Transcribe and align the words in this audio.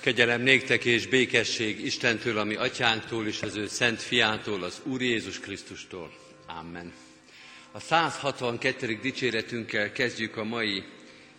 Kegyelem 0.00 0.40
néktek 0.42 0.84
és 0.84 1.06
békesség 1.06 1.84
Istentől, 1.84 2.38
ami 2.38 2.54
atyánktól 2.54 3.26
és 3.26 3.42
az 3.42 3.56
ő 3.56 3.66
szent 3.66 4.02
fiától, 4.02 4.62
az 4.62 4.80
Úr 4.84 5.02
Jézus 5.02 5.40
Krisztustól. 5.40 6.12
Amen. 6.46 6.92
A 7.72 7.80
162. 7.80 8.98
dicséretünkkel 9.02 9.92
kezdjük 9.92 10.36
a 10.36 10.44
mai 10.44 10.84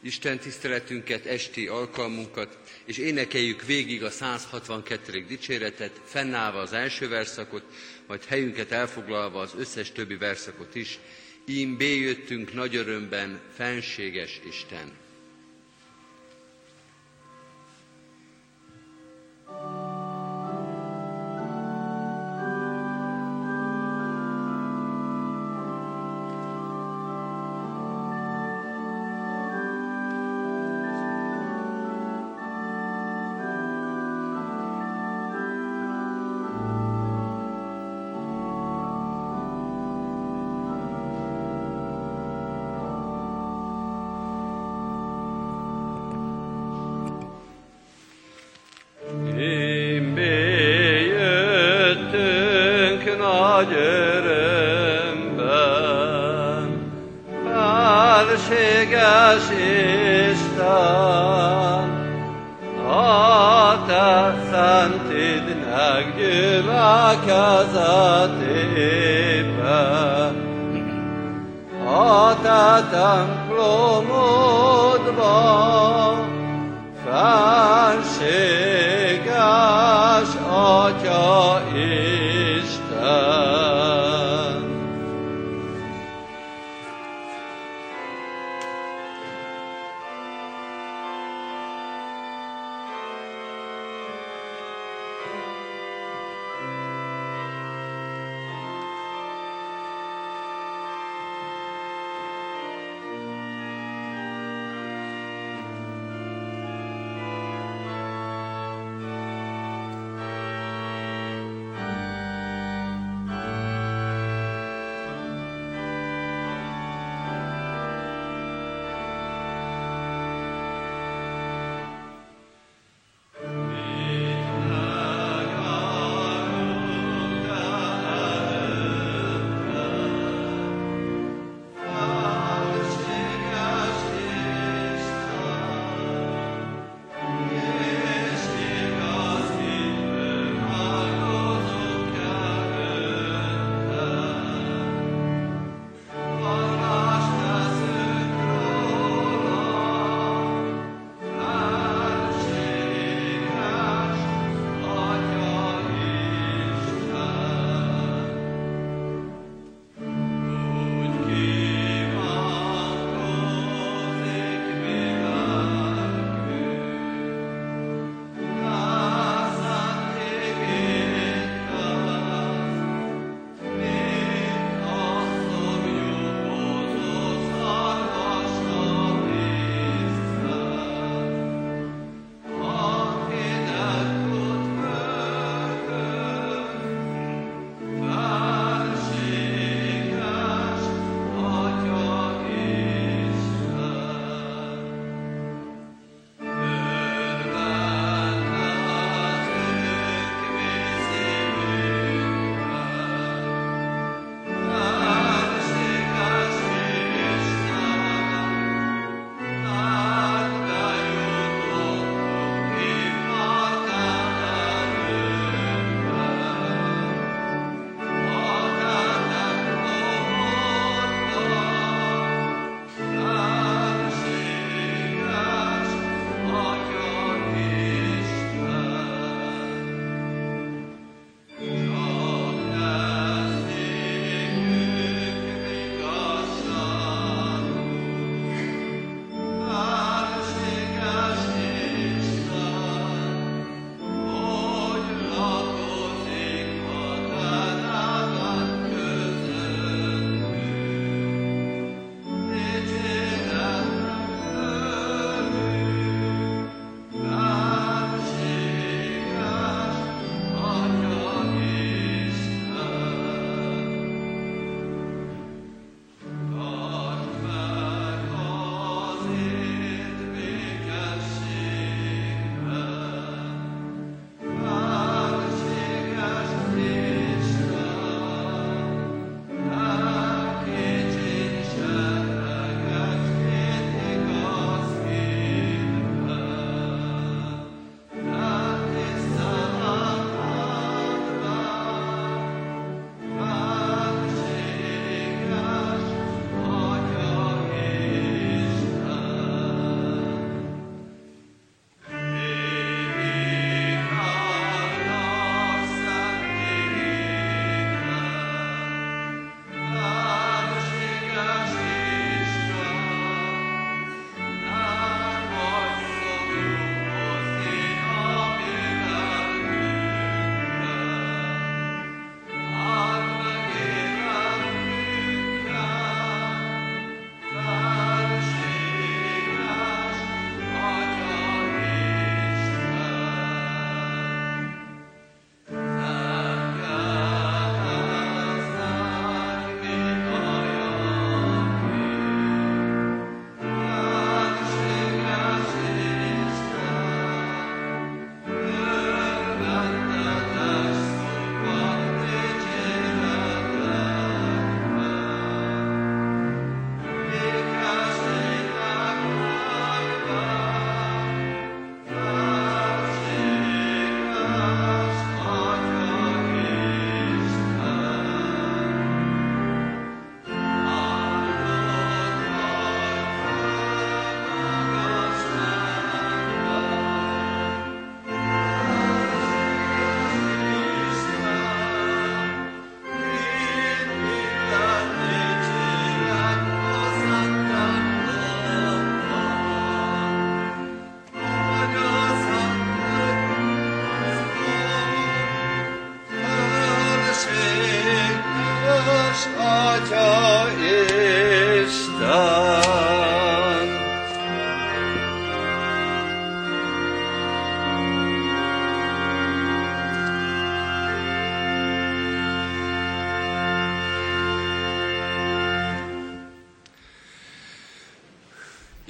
Isten 0.02 0.40
tiszteletünket, 0.40 1.26
esti 1.26 1.68
alkalmunkat, 1.68 2.58
és 2.86 2.98
énekeljük 2.98 3.66
végig 3.66 4.04
a 4.04 4.10
162. 4.10 5.26
dicséretet, 5.28 6.02
fennállva 6.06 6.60
az 6.60 6.74
első 6.74 7.08
verszakot, 7.08 7.64
majd 8.08 8.26
helyünket 8.26 8.72
elfoglalva 8.72 9.40
az 9.40 9.54
összes 9.58 9.92
többi 9.92 10.16
verszakot 10.16 10.76
is. 10.76 11.00
Ím 11.46 11.78
béjöttünk 11.78 12.54
nagy 12.54 12.76
örömben, 12.76 13.40
fenséges 13.56 14.40
Isten. 14.48 15.01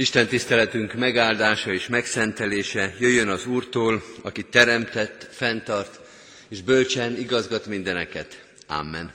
Isten 0.01 0.27
tiszteletünk 0.27 0.94
megáldása 0.94 1.74
és 1.74 1.88
megszentelése 1.88 2.95
jöjjön 3.00 3.27
az 3.30 3.45
Úrtól, 3.45 4.03
aki 4.21 4.44
teremtett, 4.45 5.27
fenntart, 5.31 6.00
és 6.48 6.62
bölcsen 6.62 7.18
igazgat 7.18 7.65
mindeneket. 7.65 8.44
Amen. 8.68 9.12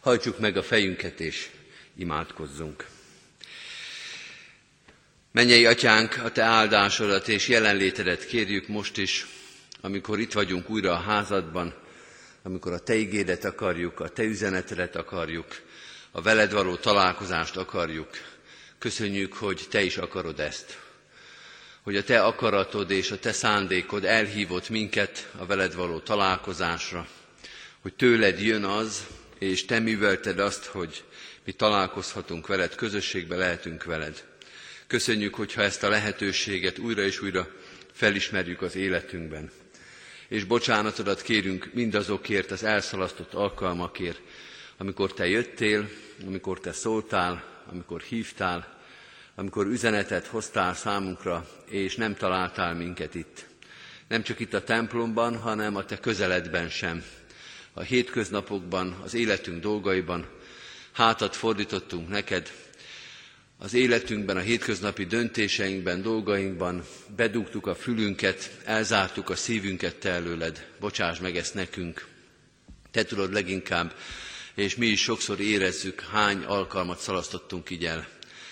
Hajtsuk 0.00 0.38
meg 0.38 0.56
a 0.56 0.62
fejünket, 0.62 1.20
és 1.20 1.48
imádkozzunk. 1.98 2.86
Mennyei 5.32 5.66
atyánk, 5.66 6.20
a 6.24 6.32
te 6.32 6.42
áldásodat 6.42 7.28
és 7.28 7.48
jelenlétedet 7.48 8.26
kérjük 8.26 8.68
most 8.68 8.96
is, 8.96 9.26
amikor 9.80 10.20
itt 10.20 10.32
vagyunk 10.32 10.70
újra 10.70 10.92
a 10.92 11.02
házadban, 11.02 11.74
amikor 12.42 12.72
a 12.72 12.78
te 12.78 12.94
igédet 12.94 13.44
akarjuk, 13.44 14.00
a 14.00 14.08
te 14.08 14.22
üzenetedet 14.22 14.96
akarjuk, 14.96 15.62
a 16.10 16.22
veled 16.22 16.52
való 16.52 16.76
találkozást 16.76 17.56
akarjuk, 17.56 18.08
Köszönjük, 18.78 19.32
hogy 19.32 19.66
Te 19.70 19.82
is 19.82 19.96
akarod 19.96 20.40
ezt. 20.40 20.78
Hogy 21.82 21.96
a 21.96 22.04
Te 22.04 22.22
akaratod 22.24 22.90
és 22.90 23.10
a 23.10 23.18
Te 23.18 23.32
szándékod 23.32 24.04
elhívott 24.04 24.68
minket 24.68 25.30
a 25.36 25.46
veled 25.46 25.74
való 25.74 25.98
találkozásra. 25.98 27.08
Hogy 27.80 27.94
tőled 27.94 28.40
jön 28.40 28.64
az, 28.64 29.06
és 29.38 29.64
Te 29.64 29.78
művelted 29.78 30.38
azt, 30.38 30.64
hogy 30.64 31.04
mi 31.44 31.52
találkozhatunk 31.52 32.46
veled, 32.46 32.74
közösségbe 32.74 33.36
lehetünk 33.36 33.84
veled. 33.84 34.24
Köszönjük, 34.86 35.34
hogyha 35.34 35.62
ezt 35.62 35.82
a 35.82 35.88
lehetőséget 35.88 36.78
újra 36.78 37.02
és 37.02 37.22
újra 37.22 37.48
felismerjük 37.92 38.62
az 38.62 38.76
életünkben. 38.76 39.50
És 40.28 40.44
bocsánatodat 40.44 41.22
kérünk 41.22 41.70
mindazokért, 41.72 42.50
az 42.50 42.62
elszalasztott 42.64 43.34
alkalmakért, 43.34 44.20
amikor 44.76 45.12
Te 45.12 45.28
jöttél, 45.28 45.88
amikor 46.26 46.60
Te 46.60 46.72
szóltál, 46.72 47.55
amikor 47.70 48.00
hívtál, 48.00 48.78
amikor 49.34 49.66
üzenetet 49.66 50.26
hoztál 50.26 50.74
számunkra, 50.74 51.48
és 51.64 51.96
nem 51.96 52.14
találtál 52.14 52.74
minket 52.74 53.14
itt. 53.14 53.46
Nem 54.08 54.22
csak 54.22 54.40
itt 54.40 54.54
a 54.54 54.64
templomban, 54.64 55.36
hanem 55.36 55.76
a 55.76 55.84
te 55.84 55.98
közeledben 55.98 56.68
sem. 56.68 57.04
A 57.72 57.80
hétköznapokban, 57.80 58.96
az 59.04 59.14
életünk 59.14 59.62
dolgaiban 59.62 60.26
hátat 60.92 61.36
fordítottunk 61.36 62.08
neked, 62.08 62.52
az 63.58 63.74
életünkben, 63.74 64.36
a 64.36 64.40
hétköznapi 64.40 65.04
döntéseinkben, 65.04 66.02
dolgainkban 66.02 66.84
bedugtuk 67.16 67.66
a 67.66 67.74
fülünket, 67.74 68.50
elzártuk 68.64 69.30
a 69.30 69.36
szívünket 69.36 69.96
te 69.96 70.10
előled. 70.10 70.66
Bocsáss 70.80 71.18
meg 71.18 71.36
ezt 71.36 71.54
nekünk. 71.54 72.06
Te 72.90 73.04
tudod 73.04 73.32
leginkább, 73.32 73.94
és 74.56 74.76
mi 74.76 74.86
is 74.86 75.02
sokszor 75.02 75.40
érezzük, 75.40 76.00
hány 76.00 76.44
alkalmat 76.44 76.98
szalasztottunk 76.98 77.70
így 77.70 77.84
el. 77.84 78.08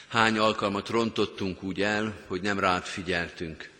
Hány 0.08 0.38
alkalmat 0.38 0.88
rontottunk 0.88 1.62
úgy 1.62 1.82
el, 1.82 2.24
hogy 2.26 2.40
nem 2.40 2.58
rád 2.58 2.84
figyeltünk. 2.84 3.70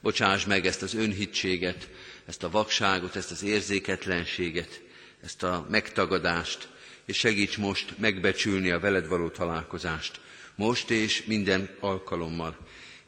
Bocsáss 0.00 0.44
meg 0.44 0.66
ezt 0.66 0.82
az 0.82 0.94
önhitséget, 0.94 1.88
ezt 2.26 2.42
a 2.42 2.50
vakságot, 2.50 3.16
ezt 3.16 3.30
az 3.30 3.42
érzéketlenséget, 3.42 4.80
ezt 5.22 5.42
a 5.42 5.66
megtagadást, 5.70 6.68
és 7.04 7.16
segíts 7.16 7.58
most 7.58 7.98
megbecsülni 7.98 8.70
a 8.70 8.80
veled 8.80 9.06
való 9.06 9.28
találkozást. 9.28 10.20
Most 10.54 10.90
és 10.90 11.24
minden 11.24 11.68
alkalommal. 11.80 12.56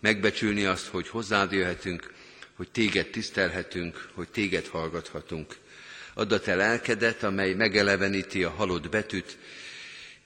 Megbecsülni 0.01 0.65
azt, 0.65 0.87
hogy 0.87 1.09
hozzád 1.09 1.53
jöhetünk, 1.53 2.13
hogy 2.57 2.71
téged 2.71 3.07
tisztelhetünk, 3.07 4.09
hogy 4.15 4.29
téged 4.29 4.67
hallgathatunk. 4.67 5.57
Add 6.15 6.33
a 6.33 6.41
te 6.41 6.55
lelkedet, 6.55 7.23
amely 7.23 7.55
megeleveníti 7.55 8.45
a 8.45 8.51
halott 8.51 8.89
betűt, 8.89 9.39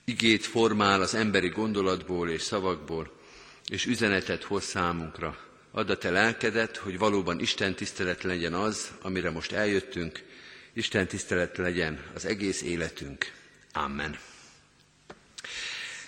igét 0.05 0.45
formál 0.45 1.01
az 1.01 1.15
emberi 1.15 1.49
gondolatból 1.49 2.29
és 2.29 2.41
szavakból, 2.41 3.11
és 3.67 3.85
üzenetet 3.85 4.43
hoz 4.43 4.63
számunkra. 4.63 5.37
Add 5.71 5.89
a 5.89 5.97
te 5.97 6.09
lelkedet, 6.09 6.77
hogy 6.77 6.97
valóban 6.97 7.39
Isten 7.39 7.75
tisztelet 7.75 8.23
legyen 8.23 8.53
az, 8.53 8.91
amire 9.01 9.29
most 9.29 9.51
eljöttünk, 9.51 10.23
Isten 10.73 11.07
tisztelet 11.07 11.57
legyen 11.57 11.99
az 12.13 12.25
egész 12.25 12.61
életünk. 12.61 13.31
Amen. 13.73 14.17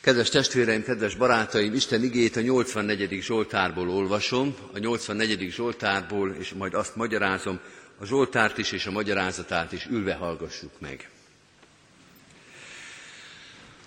Kedves 0.02 0.30
testvéreim, 0.30 0.84
kedves 0.84 1.16
barátaim, 1.16 1.74
Isten 1.74 2.04
igét 2.04 2.36
a 2.36 2.42
84. 2.42 3.22
Zsoltárból 3.22 3.90
olvasom, 3.90 4.56
a 4.74 4.78
84. 4.78 5.52
Zsoltárból, 5.52 6.36
és 6.40 6.54
majd 6.54 6.74
azt 6.74 6.96
magyarázom, 6.96 7.60
a 8.00 8.06
Zsoltárt 8.06 8.58
is 8.58 8.72
és 8.72 8.86
a 8.86 8.92
magyarázatát 8.92 9.72
is 9.72 9.86
ülve 9.86 10.14
hallgassuk 10.14 10.80
meg. 10.80 11.10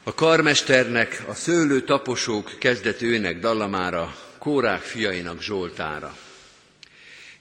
A 0.03 0.15
karmesternek, 0.15 1.23
a 1.27 1.35
szőlő 1.35 1.81
taposók 1.83 2.53
kezdetőnek 2.59 3.39
dallamára, 3.39 4.17
Kórák 4.39 4.81
fiainak 4.81 5.43
Zsoltára. 5.43 6.17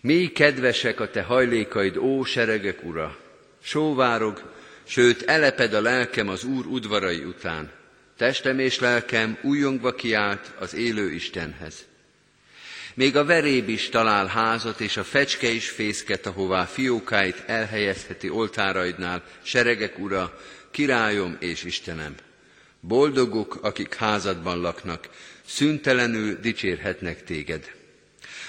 Mi 0.02 0.32
kedvesek 0.32 1.00
a 1.00 1.10
te 1.10 1.22
hajlékaid, 1.22 1.98
ó 1.98 2.24
seregek 2.24 2.84
ura, 2.84 3.18
sóvárog, 3.62 4.52
sőt 4.84 5.22
eleped 5.22 5.74
a 5.74 5.82
lelkem 5.82 6.30
az 6.30 6.44
Úr 6.44 6.66
udvarai 6.66 7.24
után. 7.24 7.72
Testem 8.18 8.60
és 8.60 8.80
lelkem 8.80 9.38
újongva 9.42 9.96
kiált 9.96 10.52
az 10.60 10.74
élő 10.74 11.12
Istenhez. 11.12 11.89
Még 12.94 13.16
a 13.16 13.26
veréb 13.26 13.70
is 13.70 13.90
talál 13.90 14.28
házat, 14.28 14.80
és 14.80 14.98
a 14.98 15.04
fecske 15.04 15.48
is 15.48 15.70
fészket, 15.70 16.26
ahová 16.26 16.66
fiókáit 16.66 17.44
elhelyezheti 17.46 18.30
oltáraidnál, 18.30 19.24
seregek 19.42 20.00
ura, 20.00 20.40
királyom 20.72 21.38
és 21.40 21.64
Istenem. 21.64 22.16
Boldogok, 22.80 23.60
akik 23.62 23.96
házadban 23.96 24.60
laknak, 24.60 25.10
szüntelenül 25.46 26.40
dicsérhetnek 26.40 27.24
téged. 27.24 27.72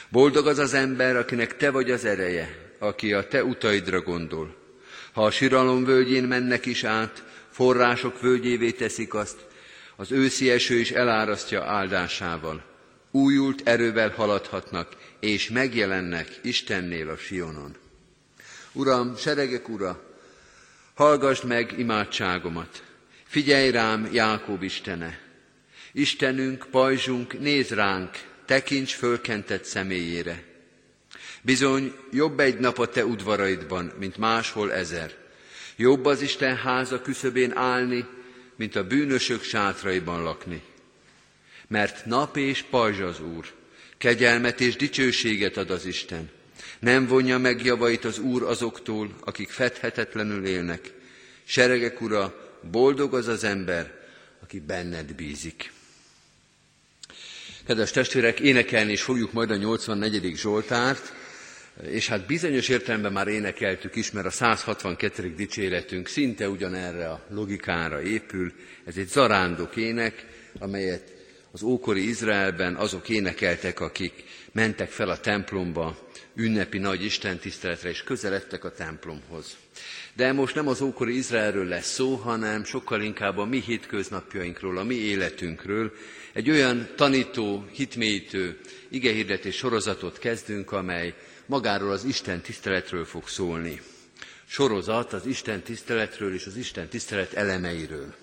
Boldog 0.09 0.47
az 0.47 0.59
az 0.59 0.75
ember, 0.75 1.17
akinek 1.17 1.57
te 1.57 1.71
vagy 1.71 1.91
az 1.91 2.05
ereje, 2.05 2.75
aki 2.79 3.13
a 3.13 3.29
te 3.29 3.45
utaidra 3.45 4.01
gondol. 4.01 4.57
Ha 5.13 5.25
a 5.25 5.31
siralom 5.31 5.85
völgyén 5.85 6.25
mennek 6.25 6.67
is 6.67 6.85
át, 6.85 7.25
források 7.51 8.21
völgyévé 8.21 8.71
teszik 8.71 9.15
azt, 9.15 9.39
az 9.97 10.13
őszi 10.13 10.51
eső 10.51 10.75
is 10.75 10.91
elárasztja 10.91 11.65
áldásával. 11.65 12.70
Újult 13.11 13.69
erővel 13.69 14.11
haladhatnak, 14.11 14.97
és 15.21 15.49
megjelennek 15.49 16.39
Istennél 16.43 17.09
a 17.09 17.17
Sionon. 17.17 17.77
Uram, 18.73 19.17
seregek 19.17 19.69
ura, 19.69 20.03
hallgassd 20.95 21.45
meg 21.45 21.79
imádságomat, 21.79 22.83
Figyelj 23.31 23.71
rám, 23.71 24.09
Jákob 24.13 24.63
Istene! 24.63 25.19
Istenünk, 25.93 26.67
pajzsunk, 26.71 27.41
néz 27.41 27.69
ránk, 27.69 28.11
tekints 28.45 28.95
fölkentett 28.95 29.65
személyére. 29.65 30.45
Bizony, 31.43 31.95
jobb 32.13 32.41
egy 32.41 32.59
nap 32.59 32.79
a 32.79 32.89
te 32.89 33.05
udvaraidban, 33.05 33.93
mint 33.99 34.17
máshol 34.17 34.73
ezer. 34.73 35.15
Jobb 35.77 36.05
az 36.05 36.21
Isten 36.21 36.57
háza 36.57 37.03
küszöbén 37.03 37.57
állni, 37.57 38.07
mint 38.57 38.77
a 38.77 38.87
bűnösök 38.87 39.43
sátraiban 39.43 40.23
lakni. 40.23 40.63
Mert 41.71 42.07
nap 42.07 42.37
és 42.37 42.63
pajzs 42.63 43.01
az 43.01 43.21
Úr, 43.21 43.47
kegyelmet 43.99 44.61
és 44.61 44.77
dicsőséget 44.77 45.57
ad 45.57 45.71
az 45.71 45.85
Isten. 45.87 46.31
Nem 46.79 47.07
vonja 47.07 47.39
meg 47.39 47.65
javait 47.65 48.05
az 48.05 48.19
Úr 48.19 48.43
azoktól, 48.43 49.17
akik 49.25 49.51
fedhetetlenül 49.51 50.47
élnek. 50.47 50.93
Seregek 51.45 52.01
ura, 52.01 52.51
boldog 52.71 53.15
az 53.15 53.29
az 53.29 53.45
ember, 53.45 53.95
aki 54.43 54.61
benned 54.61 55.15
bízik. 55.15 55.73
Kedves 57.67 57.91
testvérek, 57.91 58.41
énekelni 58.41 58.93
is 58.93 59.03
fogjuk 59.03 59.33
majd 59.33 59.51
a 59.51 59.57
84. 59.57 60.37
Zsoltárt, 60.37 61.13
és 61.83 62.09
hát 62.09 62.27
bizonyos 62.27 62.69
értelemben 62.69 63.13
már 63.13 63.29
énekeltük 63.29 63.97
is, 63.97 64.11
mert 64.11 64.27
a 64.27 64.31
162. 64.31 65.35
dicséretünk 65.35 66.09
szinte 66.09 66.49
ugyanerre 66.49 67.11
a 67.11 67.27
logikára 67.29 68.03
épül. 68.03 68.53
Ez 68.85 68.97
egy 68.97 69.09
zarándok 69.09 69.77
ének, 69.77 70.27
amelyet 70.59 71.19
az 71.53 71.63
ókori 71.63 72.09
Izraelben 72.09 72.77
azok 72.77 73.09
énekeltek, 73.09 73.81
akik 73.81 74.25
mentek 74.53 74.91
fel 74.91 75.09
a 75.09 75.21
templomba 75.21 76.09
ünnepi 76.35 76.79
nagy 76.79 77.05
istentiszteletre, 77.05 77.89
és 77.89 78.03
közeledtek 78.03 78.65
a 78.65 78.73
templomhoz. 78.73 79.57
De 80.15 80.33
most 80.33 80.55
nem 80.55 80.69
az 80.69 80.81
ókori 80.81 81.17
Izraelről 81.17 81.65
lesz 81.65 81.93
szó, 81.93 82.15
hanem 82.15 82.65
sokkal 82.65 83.03
inkább 83.03 83.39
a 83.39 83.45
mi 83.45 83.61
hétköznapjainkról, 83.61 84.79
a 84.79 84.85
mi 84.85 84.95
életünkről. 84.95 85.93
Egy 86.33 86.51
olyan 86.51 86.89
tanító, 86.97 87.65
hitmélyítő 87.73 88.59
igehirdetés 88.89 89.57
sorozatot 89.57 90.19
kezdünk, 90.19 90.73
amely 90.73 91.15
magáról 91.47 91.91
az 91.91 92.05
Isten 92.05 92.41
tiszteletről 92.41 93.05
fog 93.05 93.29
szólni. 93.29 93.81
Sorozat 94.47 95.13
az 95.13 95.27
Isten 95.27 95.63
tiszteletről 95.63 96.35
és 96.35 96.47
az 96.47 96.57
Isten 96.57 96.89
tisztelet 96.89 97.33
elemeiről. 97.33 98.15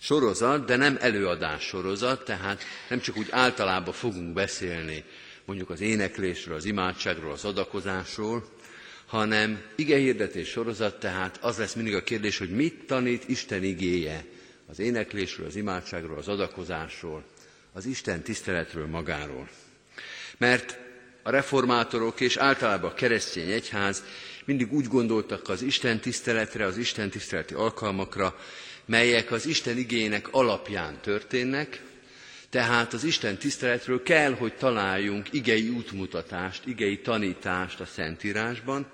Sorozat, 0.00 0.64
de 0.64 0.76
nem 0.76 0.96
előadás 1.00 1.62
sorozat, 1.62 2.24
tehát 2.24 2.62
nem 2.88 3.00
csak 3.00 3.16
úgy 3.16 3.28
általában 3.30 3.94
fogunk 3.94 4.32
beszélni 4.32 5.04
mondjuk 5.44 5.70
az 5.70 5.80
éneklésről, 5.80 6.56
az 6.56 6.64
imádságról, 6.64 7.32
az 7.32 7.44
adakozásról, 7.44 8.44
hanem 9.06 9.62
igehirdetés 9.76 10.48
sorozat, 10.48 11.00
tehát 11.00 11.38
az 11.42 11.58
lesz 11.58 11.74
mindig 11.74 11.94
a 11.94 12.02
kérdés, 12.02 12.38
hogy 12.38 12.50
mit 12.50 12.84
tanít 12.86 13.28
Isten 13.28 13.64
igéje 13.64 14.24
az 14.66 14.78
éneklésről, 14.78 15.46
az 15.46 15.56
imádságról, 15.56 16.18
az 16.18 16.28
adakozásról, 16.28 17.24
az 17.72 17.86
Isten 17.86 18.22
tiszteletről 18.22 18.86
magáról. 18.86 19.48
Mert 20.38 20.78
a 21.22 21.30
reformátorok 21.30 22.20
és 22.20 22.36
általában 22.36 22.90
a 22.90 22.94
keresztény 22.94 23.50
egyház 23.50 24.04
mindig 24.44 24.72
úgy 24.72 24.86
gondoltak 24.86 25.48
az 25.48 25.62
Isten 25.62 26.00
tiszteletre, 26.00 26.64
az 26.64 26.76
Isten 26.76 27.10
tiszteleti 27.10 27.54
alkalmakra, 27.54 28.38
melyek 28.90 29.30
az 29.32 29.46
Isten 29.46 29.78
igének 29.78 30.28
alapján 30.32 31.00
történnek, 31.00 31.82
tehát 32.48 32.92
az 32.92 33.04
Isten 33.04 33.36
tiszteletről 33.38 34.02
kell, 34.02 34.32
hogy 34.34 34.52
találjunk 34.54 35.32
igei 35.32 35.68
útmutatást, 35.68 36.66
igei 36.66 36.98
tanítást 37.00 37.80
a 37.80 37.84
Szentírásban, 37.86 38.86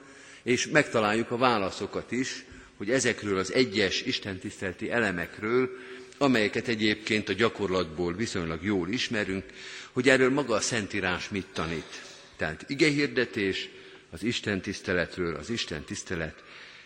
és 0.42 0.66
megtaláljuk 0.66 1.30
a 1.30 1.36
válaszokat 1.36 2.12
is, 2.12 2.44
hogy 2.76 2.90
ezekről 2.90 3.38
az 3.38 3.52
egyes 3.52 4.02
istentiszteleti 4.02 4.90
elemekről, 4.90 5.70
amelyeket 6.18 6.68
egyébként 6.68 7.28
a 7.28 7.32
gyakorlatból 7.32 8.14
viszonylag 8.14 8.64
jól 8.64 8.88
ismerünk, 8.88 9.44
hogy 9.92 10.08
erről 10.08 10.30
maga 10.30 10.54
a 10.54 10.60
Szentírás 10.60 11.28
mit 11.28 11.46
tanít. 11.52 12.02
Tehát 12.36 12.64
igehirdetés 12.68 13.68
az 14.10 14.22
Isten 14.22 14.60
tiszteletről, 14.60 15.34
az 15.36 15.50
Isten 15.50 15.82
tisztelet 15.84 16.42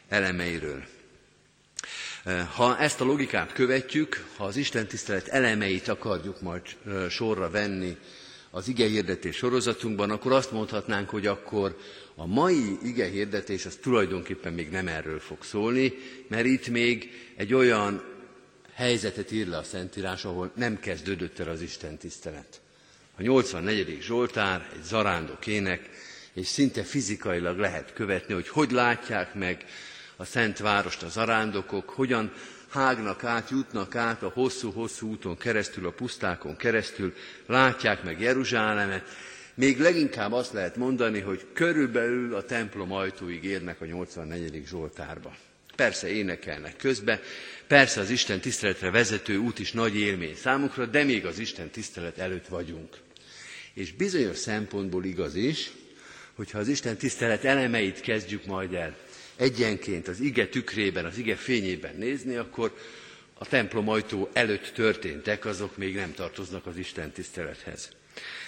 elemeiről. 0.09 0.85
Ha 2.55 2.79
ezt 2.79 3.01
a 3.01 3.05
logikát 3.05 3.53
követjük, 3.53 4.27
ha 4.37 4.45
az 4.45 4.57
Isten 4.57 4.87
tisztelet 4.87 5.29
elemeit 5.29 5.89
akarjuk 5.89 6.41
majd 6.41 6.63
sorra 7.09 7.51
venni 7.51 7.97
az 8.51 8.69
igehirdetés 8.69 9.37
sorozatunkban, 9.37 10.11
akkor 10.11 10.33
azt 10.33 10.53
mondhatnánk, 10.53 11.09
hogy 11.11 11.27
akkor 11.27 11.77
a 12.15 12.27
mai 12.27 12.79
ige 12.83 13.07
hirdetés 13.09 13.67
az 13.67 13.79
tulajdonképpen 13.83 14.53
még 14.53 14.71
nem 14.71 14.89
erről 14.89 15.19
fog 15.21 15.45
szólni, 15.45 15.93
mert 16.29 16.45
itt 16.47 16.69
még 16.69 17.11
egy 17.37 17.55
olyan 17.55 18.03
helyzetet 18.75 19.33
ír 19.33 19.47
le 19.47 19.57
a 19.57 19.63
Szentírás, 19.63 20.25
ahol 20.25 20.51
nem 20.55 20.81
kezdődött 20.81 21.39
el 21.39 21.49
az 21.49 21.61
Isten 21.61 21.97
tisztelet. 21.99 22.61
A 23.17 23.23
84. 23.23 23.99
Zsoltár 24.03 24.69
egy 24.75 24.83
zarándok 24.85 25.47
ének, 25.47 25.89
és 26.33 26.47
szinte 26.47 26.83
fizikailag 26.83 27.59
lehet 27.59 27.93
követni, 27.93 28.35
hogy 28.35 28.49
hogy 28.49 28.71
látják 28.71 29.35
meg 29.35 29.65
a 30.21 30.25
Szent 30.25 30.59
Várost 30.59 31.03
a 31.03 31.09
zarándokok, 31.09 31.89
hogyan 31.91 32.33
hágnak 32.69 33.25
át, 33.25 33.51
jutnak 33.51 33.95
át 33.95 34.23
a 34.23 34.29
hosszú-hosszú 34.29 35.09
úton 35.09 35.37
keresztül, 35.37 35.87
a 35.87 35.91
pusztákon 35.91 36.57
keresztül, 36.57 37.15
látják 37.47 38.03
meg 38.03 38.21
Jeruzsálemet, 38.21 39.05
még 39.55 39.79
leginkább 39.81 40.33
azt 40.33 40.53
lehet 40.53 40.77
mondani, 40.77 41.21
hogy 41.21 41.47
körülbelül 41.53 42.35
a 42.35 42.45
templom 42.45 42.93
ajtóig 42.93 43.45
érnek 43.45 43.81
a 43.81 43.85
84. 43.85 44.63
Zsoltárba. 44.67 45.37
Persze 45.77 46.09
énekelnek 46.09 46.77
közbe, 46.77 47.21
persze 47.67 48.01
az 48.01 48.11
Isten 48.11 48.41
tiszteletre 48.41 48.91
vezető 48.91 49.37
út 49.37 49.59
is 49.59 49.73
nagy 49.73 49.97
élmény 49.97 50.35
számukra, 50.37 50.87
de 50.87 51.05
még 51.05 51.27
az 51.27 51.39
Isten 51.39 51.71
tisztelet 51.71 52.19
előtt 52.19 52.47
vagyunk. 52.47 52.97
És 53.75 53.93
bizonyos 53.93 54.39
szempontból 54.39 55.05
igaz 55.05 55.35
is, 55.35 55.71
hogyha 56.35 56.59
az 56.59 56.69
Isten 56.69 56.97
tisztelet 56.97 57.45
elemeit 57.45 58.01
kezdjük 58.01 58.45
majd 58.47 58.75
el 58.75 58.97
egyenként 59.41 60.09
az 60.09 60.21
ige 60.21 60.49
tükrében, 60.49 61.05
az 61.05 61.19
ige 61.19 61.37
fényében 61.37 61.95
nézni, 61.97 62.37
akkor 62.37 62.75
a 63.35 63.47
templom 63.47 63.89
ajtó 63.89 64.29
előtt 64.33 64.71
történtek, 64.75 65.45
azok 65.45 65.77
még 65.77 65.95
nem 65.95 66.15
tartoznak 66.15 66.67
az 66.67 66.77
Isten 66.77 67.11
tisztelethez. 67.11 67.89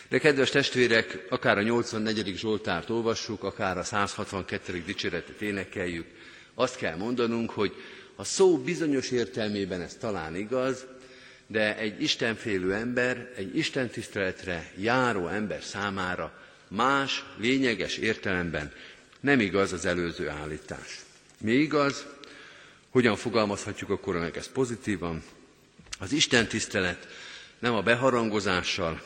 De 0.09 0.19
kedves 0.19 0.51
testvérek, 0.51 1.27
akár 1.29 1.59
a 1.59 1.63
84. 1.63 2.37
Zsoltárt 2.37 2.91
olvassuk, 2.91 3.45
akár 3.45 3.79
a 3.79 3.83
162. 3.85 4.83
dicséretet 4.87 5.41
énekeljük, 5.41 6.07
azt 6.55 6.77
kell 6.77 6.97
mondanunk, 6.97 7.51
hogy 7.51 7.73
a 8.17 8.25
szó 8.25 8.59
bizonyos 8.59 9.11
értelmében 9.11 9.81
ez 9.81 9.95
talán 9.95 10.37
igaz, 10.37 10.87
de 11.47 11.77
egy 11.79 12.03
istenfélő 12.03 12.75
ember, 12.75 13.33
egy 13.37 13.57
Isten 13.57 13.89
tiszteletre 13.89 14.73
járó 14.77 15.27
ember 15.29 15.63
számára 15.63 16.41
más, 16.69 17.25
lényeges 17.37 17.97
értelemben 17.97 18.73
nem 19.23 19.41
igaz 19.41 19.73
az 19.73 19.85
előző 19.85 20.29
állítás. 20.29 21.00
Mi 21.38 21.52
igaz? 21.52 22.07
Hogyan 22.91 23.17
fogalmazhatjuk 23.17 23.91
akkor 23.91 24.19
meg 24.19 24.37
ezt 24.37 24.50
pozitívan? 24.50 25.23
Az 25.99 26.12
Isten 26.12 26.49
tisztelet 26.49 27.07
nem 27.59 27.75
a 27.75 27.83
beharangozással, 27.83 29.02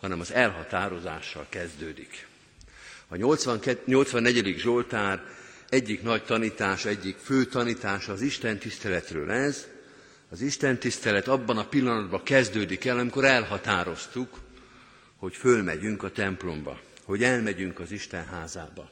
hanem 0.00 0.20
az 0.20 0.32
elhatározással 0.32 1.46
kezdődik. 1.48 2.26
A 3.08 3.16
84. 3.16 4.58
Zsoltár 4.58 5.22
egyik 5.68 6.02
nagy 6.02 6.24
tanítása, 6.24 6.88
egyik 6.88 7.16
fő 7.16 7.44
tanítása 7.44 8.12
az 8.12 8.20
Isten 8.20 8.58
tiszteletről 8.58 9.30
ez. 9.30 9.66
Az 10.30 10.40
Isten 10.40 10.78
tisztelet 10.78 11.28
abban 11.28 11.58
a 11.58 11.68
pillanatban 11.68 12.22
kezdődik 12.22 12.84
el, 12.84 12.98
amikor 12.98 13.24
elhatároztuk, 13.24 14.38
hogy 15.16 15.36
fölmegyünk 15.36 16.02
a 16.02 16.10
templomba, 16.10 16.80
hogy 17.04 17.22
elmegyünk 17.22 17.78
az 17.78 17.90
Isten 17.90 18.26
házába. 18.26 18.90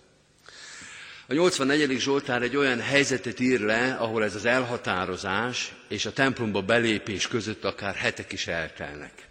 A 1.31 1.33
84. 1.35 1.99
Zsoltár 2.01 2.43
egy 2.43 2.57
olyan 2.57 2.81
helyzetet 2.81 3.41
ír 3.41 3.61
le, 3.61 3.95
ahol 3.95 4.25
ez 4.25 4.35
az 4.35 4.45
elhatározás 4.45 5.75
és 5.89 6.07
a 6.07 6.13
templomba 6.13 6.63
belépés 6.63 7.29
között 7.29 7.65
akár 7.65 7.95
hetek 7.95 8.33
is 8.33 8.47
eltelnek 8.47 9.29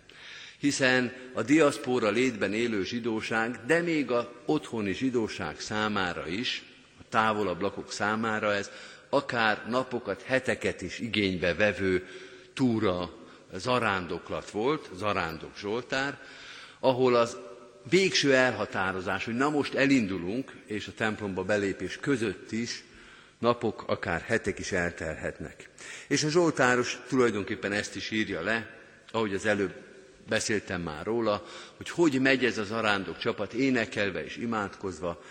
hiszen 0.59 1.13
a 1.33 1.41
diaszpóra 1.41 2.09
létben 2.09 2.53
élő 2.53 2.83
zsidóság, 2.83 3.59
de 3.65 3.81
még 3.81 4.11
a 4.11 4.31
otthoni 4.45 4.93
zsidóság 4.93 5.59
számára 5.59 6.27
is, 6.27 6.63
a 6.99 7.03
távolabb 7.09 7.61
lakók 7.61 7.91
számára 7.91 8.53
ez 8.53 8.71
akár 9.09 9.63
napokat, 9.69 10.21
heteket 10.21 10.81
is 10.81 10.99
igénybe 10.99 11.53
vevő 11.55 12.07
túra, 12.53 13.09
zarándoklat 13.53 14.49
volt, 14.49 14.89
zarándok 14.95 15.57
Zsoltár, 15.57 16.19
ahol 16.79 17.15
az 17.15 17.37
végső 17.89 18.33
elhatározás, 18.33 19.25
hogy 19.25 19.35
na 19.35 19.49
most 19.49 19.73
elindulunk, 19.73 20.51
és 20.65 20.87
a 20.87 20.93
templomba 20.95 21.43
belépés 21.43 21.97
között 21.97 22.51
is 22.51 22.83
napok, 23.39 23.83
akár 23.87 24.21
hetek 24.21 24.59
is 24.59 24.71
eltelhetnek. 24.71 25.69
És 26.07 26.23
a 26.23 26.29
Zsoltáros 26.29 26.99
tulajdonképpen 27.07 27.71
ezt 27.71 27.95
is 27.95 28.11
írja 28.11 28.41
le, 28.41 28.69
ahogy 29.11 29.33
az 29.33 29.45
előbb 29.45 29.73
beszéltem 30.27 30.81
már 30.81 31.05
róla, 31.05 31.45
hogy 31.77 31.89
hogy 31.89 32.21
megy 32.21 32.45
ez 32.45 32.57
az 32.57 32.71
arándok 32.71 33.17
csapat 33.17 33.53
énekelve 33.53 34.25
és 34.25 34.37
imádkozva, 34.37 35.23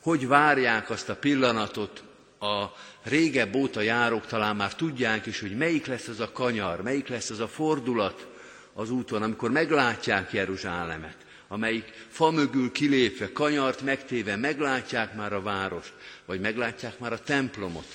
hogy 0.00 0.26
várják 0.26 0.90
azt 0.90 1.08
a 1.08 1.16
pillanatot, 1.16 2.02
a 2.40 2.64
régebb 3.02 3.54
óta 3.54 3.80
járók 3.80 4.26
talán 4.26 4.56
már 4.56 4.74
tudják 4.74 5.26
is, 5.26 5.40
hogy 5.40 5.56
melyik 5.56 5.86
lesz 5.86 6.08
az 6.08 6.20
a 6.20 6.32
kanyar, 6.32 6.82
melyik 6.82 7.08
lesz 7.08 7.30
az 7.30 7.40
a 7.40 7.48
fordulat 7.48 8.26
az 8.72 8.90
úton, 8.90 9.22
amikor 9.22 9.50
meglátják 9.50 10.32
Jeruzsálemet, 10.32 11.16
amelyik 11.52 11.92
fa 12.08 12.30
mögül 12.30 12.72
kilépve, 12.72 13.32
kanyart 13.32 13.80
megtéve 13.82 14.36
meglátják 14.36 15.14
már 15.14 15.32
a 15.32 15.42
várost, 15.42 15.92
vagy 16.24 16.40
meglátják 16.40 16.98
már 16.98 17.12
a 17.12 17.20
templomot, 17.20 17.86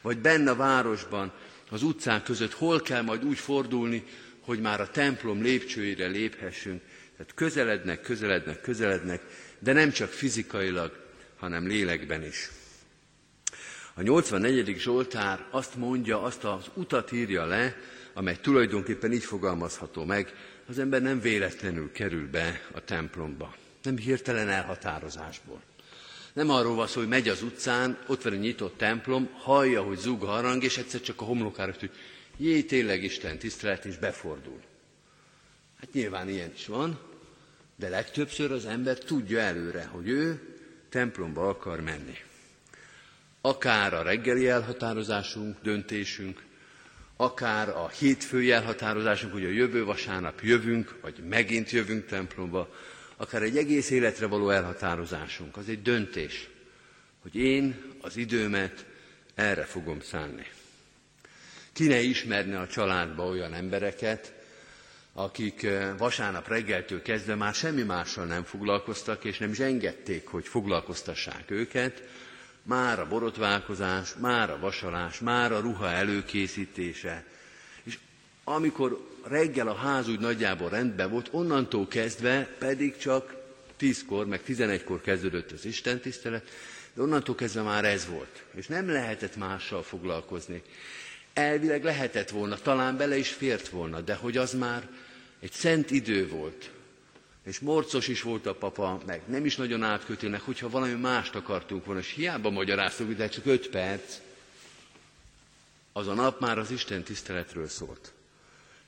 vagy 0.00 0.18
benne 0.18 0.50
a 0.50 0.56
városban, 0.56 1.32
az 1.70 1.82
utcák 1.82 2.22
között 2.22 2.52
hol 2.52 2.80
kell 2.80 3.02
majd 3.02 3.24
úgy 3.24 3.38
fordulni, 3.38 4.04
hogy 4.40 4.60
már 4.60 4.80
a 4.80 4.90
templom 4.90 5.42
lépcsőire 5.42 6.06
léphessünk. 6.06 6.82
Tehát 7.16 7.34
közelednek, 7.34 8.00
közelednek, 8.00 8.60
közelednek, 8.60 9.22
de 9.58 9.72
nem 9.72 9.90
csak 9.90 10.08
fizikailag, 10.08 11.06
hanem 11.36 11.66
lélekben 11.66 12.24
is. 12.24 12.50
A 13.94 14.02
84. 14.02 14.76
Zsoltár 14.78 15.46
azt 15.50 15.74
mondja, 15.74 16.22
azt 16.22 16.44
az 16.44 16.64
utat 16.74 17.12
írja 17.12 17.44
le, 17.44 17.76
amely 18.14 18.36
tulajdonképpen 18.40 19.12
így 19.12 19.24
fogalmazható 19.24 20.04
meg, 20.04 20.34
az 20.70 20.78
ember 20.78 21.02
nem 21.02 21.20
véletlenül 21.20 21.92
kerül 21.92 22.30
be 22.30 22.60
a 22.72 22.84
templomba, 22.84 23.56
nem 23.82 23.96
hirtelen 23.96 24.48
elhatározásból. 24.48 25.62
Nem 26.32 26.50
arról 26.50 26.74
van 26.74 26.86
szó, 26.86 27.00
hogy 27.00 27.08
megy 27.08 27.28
az 27.28 27.42
utcán, 27.42 27.98
ott 28.06 28.22
van 28.22 28.32
egy 28.32 28.38
nyitott 28.38 28.76
templom, 28.76 29.30
hallja, 29.32 29.82
hogy 29.82 29.98
zúg 29.98 30.22
a 30.22 30.26
harang, 30.26 30.62
és 30.62 30.78
egyszer 30.78 31.00
csak 31.00 31.20
a 31.20 31.24
homlokára 31.24 31.74
hogy 31.78 31.90
jé, 32.36 32.62
tényleg 32.62 33.02
Isten 33.02 33.38
tisztelet, 33.38 33.84
és 33.84 33.96
befordul. 33.96 34.60
Hát 35.80 35.92
nyilván 35.92 36.28
ilyen 36.28 36.52
is 36.54 36.66
van, 36.66 37.00
de 37.76 37.88
legtöbbször 37.88 38.52
az 38.52 38.66
ember 38.66 38.98
tudja 38.98 39.38
előre, 39.38 39.84
hogy 39.84 40.08
ő 40.08 40.40
templomba 40.88 41.48
akar 41.48 41.80
menni. 41.80 42.16
Akár 43.40 43.94
a 43.94 44.02
reggeli 44.02 44.48
elhatározásunk, 44.48 45.56
döntésünk, 45.62 46.42
akár 47.20 47.68
a 47.68 47.88
hétfői 47.88 48.50
elhatározásunk, 48.50 49.32
hogy 49.32 49.44
a 49.44 49.48
jövő 49.48 49.84
vasárnap 49.84 50.40
jövünk, 50.42 50.98
vagy 51.00 51.14
megint 51.28 51.70
jövünk 51.70 52.06
templomba, 52.06 52.74
akár 53.16 53.42
egy 53.42 53.56
egész 53.56 53.90
életre 53.90 54.26
való 54.26 54.50
elhatározásunk, 54.50 55.56
az 55.56 55.68
egy 55.68 55.82
döntés, 55.82 56.48
hogy 57.22 57.36
én 57.36 57.82
az 58.00 58.16
időmet 58.16 58.86
erre 59.34 59.64
fogom 59.64 60.00
szánni. 60.00 60.46
Ki 61.72 61.86
ne 61.86 62.00
ismerne 62.00 62.58
a 62.58 62.66
családba 62.66 63.26
olyan 63.26 63.54
embereket, 63.54 64.32
akik 65.12 65.62
eh, 65.62 65.96
vasárnap 65.98 66.48
reggeltől 66.48 67.02
kezdve 67.02 67.34
már 67.34 67.54
semmi 67.54 67.82
mással 67.82 68.24
nem 68.24 68.42
foglalkoztak, 68.42 69.24
és 69.24 69.38
nem 69.38 69.50
is 69.50 69.58
engedték, 69.58 70.26
hogy 70.26 70.46
foglalkoztassák 70.46 71.50
őket, 71.50 72.02
már 72.62 73.00
a 73.00 73.08
borotválkozás, 73.08 74.14
már 74.14 74.50
a 74.50 74.58
vasalás, 74.58 75.18
már 75.18 75.52
a 75.52 75.60
ruha 75.60 75.90
előkészítése. 75.90 77.24
És 77.82 77.98
amikor 78.44 79.08
reggel 79.22 79.68
a 79.68 79.74
ház 79.74 80.08
úgy 80.08 80.20
nagyjából 80.20 80.68
rendben 80.68 81.10
volt, 81.10 81.28
onnantól 81.30 81.88
kezdve 81.88 82.56
pedig 82.58 82.96
csak 82.96 83.34
tízkor, 83.76 84.26
meg 84.26 84.42
tizenegykor 84.42 85.00
kezdődött 85.00 85.50
az 85.50 85.64
Isten 85.64 86.00
tisztelet, 86.00 86.48
de 86.94 87.02
onnantól 87.02 87.34
kezdve 87.34 87.62
már 87.62 87.84
ez 87.84 88.06
volt. 88.06 88.44
És 88.54 88.66
nem 88.66 88.90
lehetett 88.90 89.36
mással 89.36 89.82
foglalkozni. 89.82 90.62
Elvileg 91.32 91.84
lehetett 91.84 92.30
volna, 92.30 92.56
talán 92.56 92.96
bele 92.96 93.16
is 93.16 93.28
fért 93.28 93.68
volna, 93.68 94.00
de 94.00 94.14
hogy 94.14 94.36
az 94.36 94.54
már 94.54 94.88
egy 95.40 95.52
szent 95.52 95.90
idő 95.90 96.28
volt, 96.28 96.70
és 97.44 97.58
morcos 97.58 98.08
is 98.08 98.22
volt 98.22 98.46
a 98.46 98.54
papa, 98.54 99.00
meg 99.06 99.22
nem 99.26 99.44
is 99.44 99.56
nagyon 99.56 99.82
átkötőnek, 99.82 100.40
hogyha 100.40 100.70
valami 100.70 100.92
mást 100.92 101.34
akartunk 101.34 101.84
volna, 101.84 102.00
és 102.00 102.12
hiába 102.12 102.50
magyaráztuk, 102.50 103.12
de 103.12 103.28
csak 103.28 103.46
öt 103.46 103.68
perc, 103.68 104.18
az 105.92 106.08
a 106.08 106.14
nap 106.14 106.40
már 106.40 106.58
az 106.58 106.70
Isten 106.70 107.02
tiszteletről 107.02 107.68
szólt. 107.68 108.12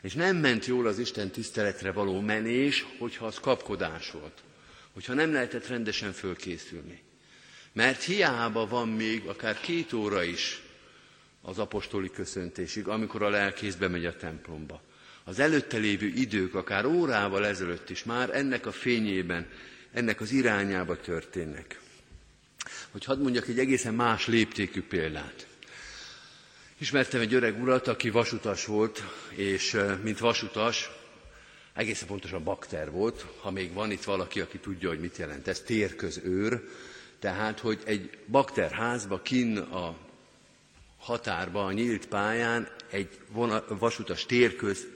És 0.03 0.15
nem 0.15 0.37
ment 0.37 0.67
jól 0.67 0.87
az 0.87 0.99
Isten 0.99 1.31
tiszteletre 1.31 1.93
való 1.93 2.21
menés, 2.21 2.87
hogyha 2.99 3.27
az 3.27 3.38
kapkodás 3.38 4.11
volt. 4.11 4.43
Hogyha 4.93 5.15
nem 5.15 5.33
lehetett 5.33 5.67
rendesen 5.67 6.12
fölkészülni. 6.12 7.03
Mert 7.73 8.03
hiába 8.03 8.67
van 8.67 8.88
még 8.88 9.27
akár 9.27 9.61
két 9.61 9.93
óra 9.93 10.23
is 10.23 10.62
az 11.43 11.59
apostoli 11.59 12.11
köszöntésig, 12.11 12.88
amikor 12.88 13.23
a 13.23 13.29
lelkész 13.29 13.75
bemegy 13.75 14.07
a 14.07 14.17
templomba. 14.17 14.83
Az 15.25 15.39
előtte 15.39 15.77
lévő 15.77 16.07
idők, 16.07 16.55
akár 16.55 16.85
órával 16.85 17.47
ezelőtt 17.47 17.91
is 17.91 18.05
már 18.05 18.37
ennek 18.37 18.67
a 18.67 18.73
fényében, 18.73 19.47
ennek 19.93 20.21
az 20.21 20.31
irányába 20.31 21.01
történnek. 21.01 21.81
Hogy 22.91 23.05
hadd 23.05 23.19
mondjak 23.19 23.49
egy 23.49 23.59
egészen 23.59 23.95
más 23.95 24.27
léptékű 24.27 24.83
példát. 24.83 25.47
Ismertem 26.79 27.21
egy 27.21 27.35
öreg 27.35 27.63
urat, 27.63 27.89
aki 27.89 28.11
vasutas 28.11 28.67
volt, 28.67 29.03
és 29.35 29.77
mint 30.03 30.19
vasutas, 30.19 30.91
egészen 31.75 32.09
pontosan 32.09 32.45
bakter 32.45 32.91
volt, 32.91 33.27
ha 33.41 33.51
még 33.51 33.73
van 33.73 33.91
itt 33.91 34.05
valaki, 34.05 34.41
aki 34.41 34.59
tudja, 34.59 34.89
hogy 34.89 35.01
mit 35.01 35.17
jelent 35.17 35.49
ez, 35.49 35.61
térközőr, 35.61 36.69
tehát, 37.19 37.59
hogy 37.61 37.83
egy 37.85 38.19
bakterházba, 38.27 39.23
kin 39.23 39.59
a 39.59 39.97
határba, 40.99 41.65
a 41.65 41.73
nyílt 41.73 42.07
pályán 42.07 42.69
egy 42.91 43.19
vasutas 43.69 44.27
térköz 44.27 44.87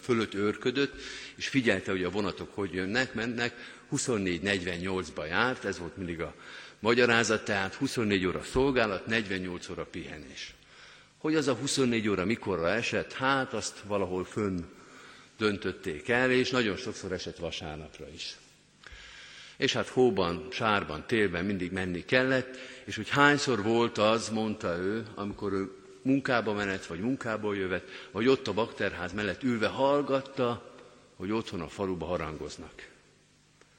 fölött 0.00 0.34
őrködött, 0.34 0.92
és 1.36 1.48
figyelte, 1.48 1.90
hogy 1.90 2.04
a 2.04 2.10
vonatok 2.10 2.54
hogy 2.54 2.72
jönnek, 2.72 3.14
mennek. 3.14 3.72
24-48-ba 3.92 5.26
járt, 5.28 5.64
ez 5.64 5.78
volt 5.78 5.96
mindig 5.96 6.20
a 6.20 6.34
magyarázat, 6.78 7.44
tehát 7.44 7.74
24 7.74 8.26
óra 8.26 8.42
szolgálat, 8.42 9.06
48 9.06 9.68
óra 9.68 9.84
pihenés. 9.84 10.54
Hogy 11.18 11.34
az 11.34 11.48
a 11.48 11.54
24 11.54 12.08
óra 12.08 12.24
mikorra 12.24 12.68
esett, 12.68 13.12
hát 13.12 13.52
azt 13.52 13.78
valahol 13.86 14.24
fönn 14.24 14.60
döntötték 15.38 16.08
el, 16.08 16.30
és 16.30 16.50
nagyon 16.50 16.76
sokszor 16.76 17.12
esett 17.12 17.36
vasárnapra 17.36 18.06
is. 18.14 18.36
És 19.56 19.72
hát 19.72 19.88
hóban, 19.88 20.48
sárban, 20.50 21.04
télben 21.06 21.44
mindig 21.44 21.72
menni 21.72 22.04
kellett, 22.04 22.56
és 22.84 22.96
hogy 22.96 23.08
hányszor 23.08 23.62
volt 23.62 23.98
az, 23.98 24.28
mondta 24.28 24.76
ő, 24.76 25.06
amikor 25.14 25.52
ő 25.52 25.83
munkába 26.04 26.52
menet, 26.52 26.86
vagy 26.86 27.00
munkából 27.00 27.56
jövet, 27.56 27.88
vagy 28.10 28.28
ott 28.28 28.48
a 28.48 28.52
bakterház 28.52 29.12
mellett 29.12 29.42
ülve 29.42 29.66
hallgatta, 29.66 30.72
hogy 31.16 31.30
otthon 31.30 31.60
a 31.60 31.68
faluba 31.68 32.06
harangoznak. 32.06 32.88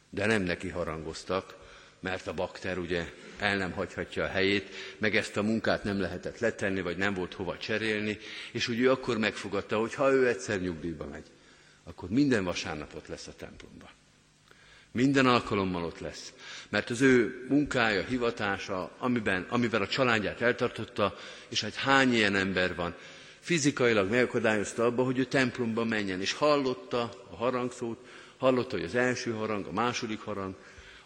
De 0.10 0.26
nem 0.26 0.42
neki 0.42 0.70
harangoztak, 0.70 1.56
mert 2.00 2.28
a 2.28 2.34
bakter 2.34 2.78
ugye 2.78 3.12
el 3.38 3.58
nem 3.58 3.72
hagyhatja 3.72 4.24
a 4.24 4.28
helyét, 4.28 4.70
meg 4.98 5.16
ezt 5.16 5.38
a 5.38 5.42
munkát 5.42 5.84
nem 5.84 6.00
lehetett 6.00 6.40
letenni, 6.40 6.82
vagy 6.82 6.98
nem 6.98 7.14
volt 7.14 7.34
hova 7.34 7.58
cserélni, 7.58 8.18
és 8.52 8.68
úgy 8.68 8.80
ő 8.80 8.92
akkor 8.92 9.18
megfogadta, 9.18 9.80
hogy 9.80 9.94
ha 9.94 10.12
ő 10.12 10.28
egyszer 10.28 10.62
nyugdíjba 10.62 11.06
megy, 11.06 11.28
akkor 11.84 12.10
minden 12.10 12.44
vasárnapot 12.44 13.08
lesz 13.08 13.28
a 13.28 13.36
templomba. 13.36 13.90
Minden 14.96 15.26
alkalommal 15.26 15.84
ott 15.84 16.00
lesz. 16.00 16.34
Mert 16.70 16.90
az 16.90 17.02
ő 17.02 17.46
munkája, 17.50 18.04
hivatása, 18.04 18.92
amiben, 18.98 19.46
amiben 19.50 19.82
a 19.82 19.88
családját 19.88 20.42
eltartotta, 20.42 21.18
és 21.50 21.62
hát 21.62 21.74
hány 21.74 22.14
ilyen 22.14 22.36
ember 22.36 22.76
van, 22.76 22.96
fizikailag 23.40 24.10
megakadályozta 24.10 24.86
abba, 24.86 25.04
hogy 25.04 25.18
ő 25.18 25.24
templomba 25.26 25.84
menjen, 25.84 26.22
és 26.22 26.34
hallotta 26.34 27.26
a 27.30 27.36
harangszót, 27.36 27.98
hallotta, 28.38 28.76
hogy 28.76 28.86
az 28.86 28.96
első 28.96 29.32
harang, 29.32 29.66
a 29.66 29.72
második 29.72 30.20
harang, 30.20 30.56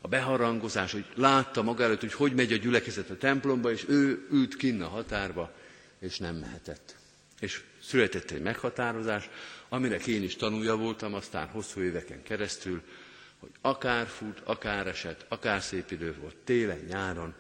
a 0.02 0.08
beharangozás, 0.08 0.92
hogy 0.92 1.06
látta 1.16 1.62
maga 1.62 1.84
előtt, 1.84 2.00
hogy 2.00 2.14
hogy 2.14 2.34
megy 2.34 2.54
a 2.54 2.58
gyülekezet 2.58 3.10
a 3.10 3.18
templomba, 3.18 3.72
és 3.72 3.86
ő 3.88 4.28
ült 4.32 4.56
kinn 4.56 4.82
a 4.82 4.88
határba, 4.88 5.54
és 6.00 6.18
nem 6.18 6.36
mehetett. 6.36 6.96
És 7.40 7.62
született 7.84 8.32
egy 8.32 8.42
meghatározás, 8.42 9.30
aminek 9.70 10.08
én 10.08 10.24
is 10.24 10.36
tanulja 10.36 10.76
voltam 10.76 11.14
aztán 11.14 11.48
hosszú 11.48 11.82
éveken 11.82 12.24
keresztül, 12.24 12.82
hogy 13.40 13.52
akár 13.62 14.08
fut, 14.08 14.42
akár 14.44 14.88
esett, 14.88 15.26
akár 15.28 15.62
szép 15.62 15.92
idő 15.92 16.16
volt, 16.22 16.36
télen, 16.36 16.86
nyáron, 16.88 17.34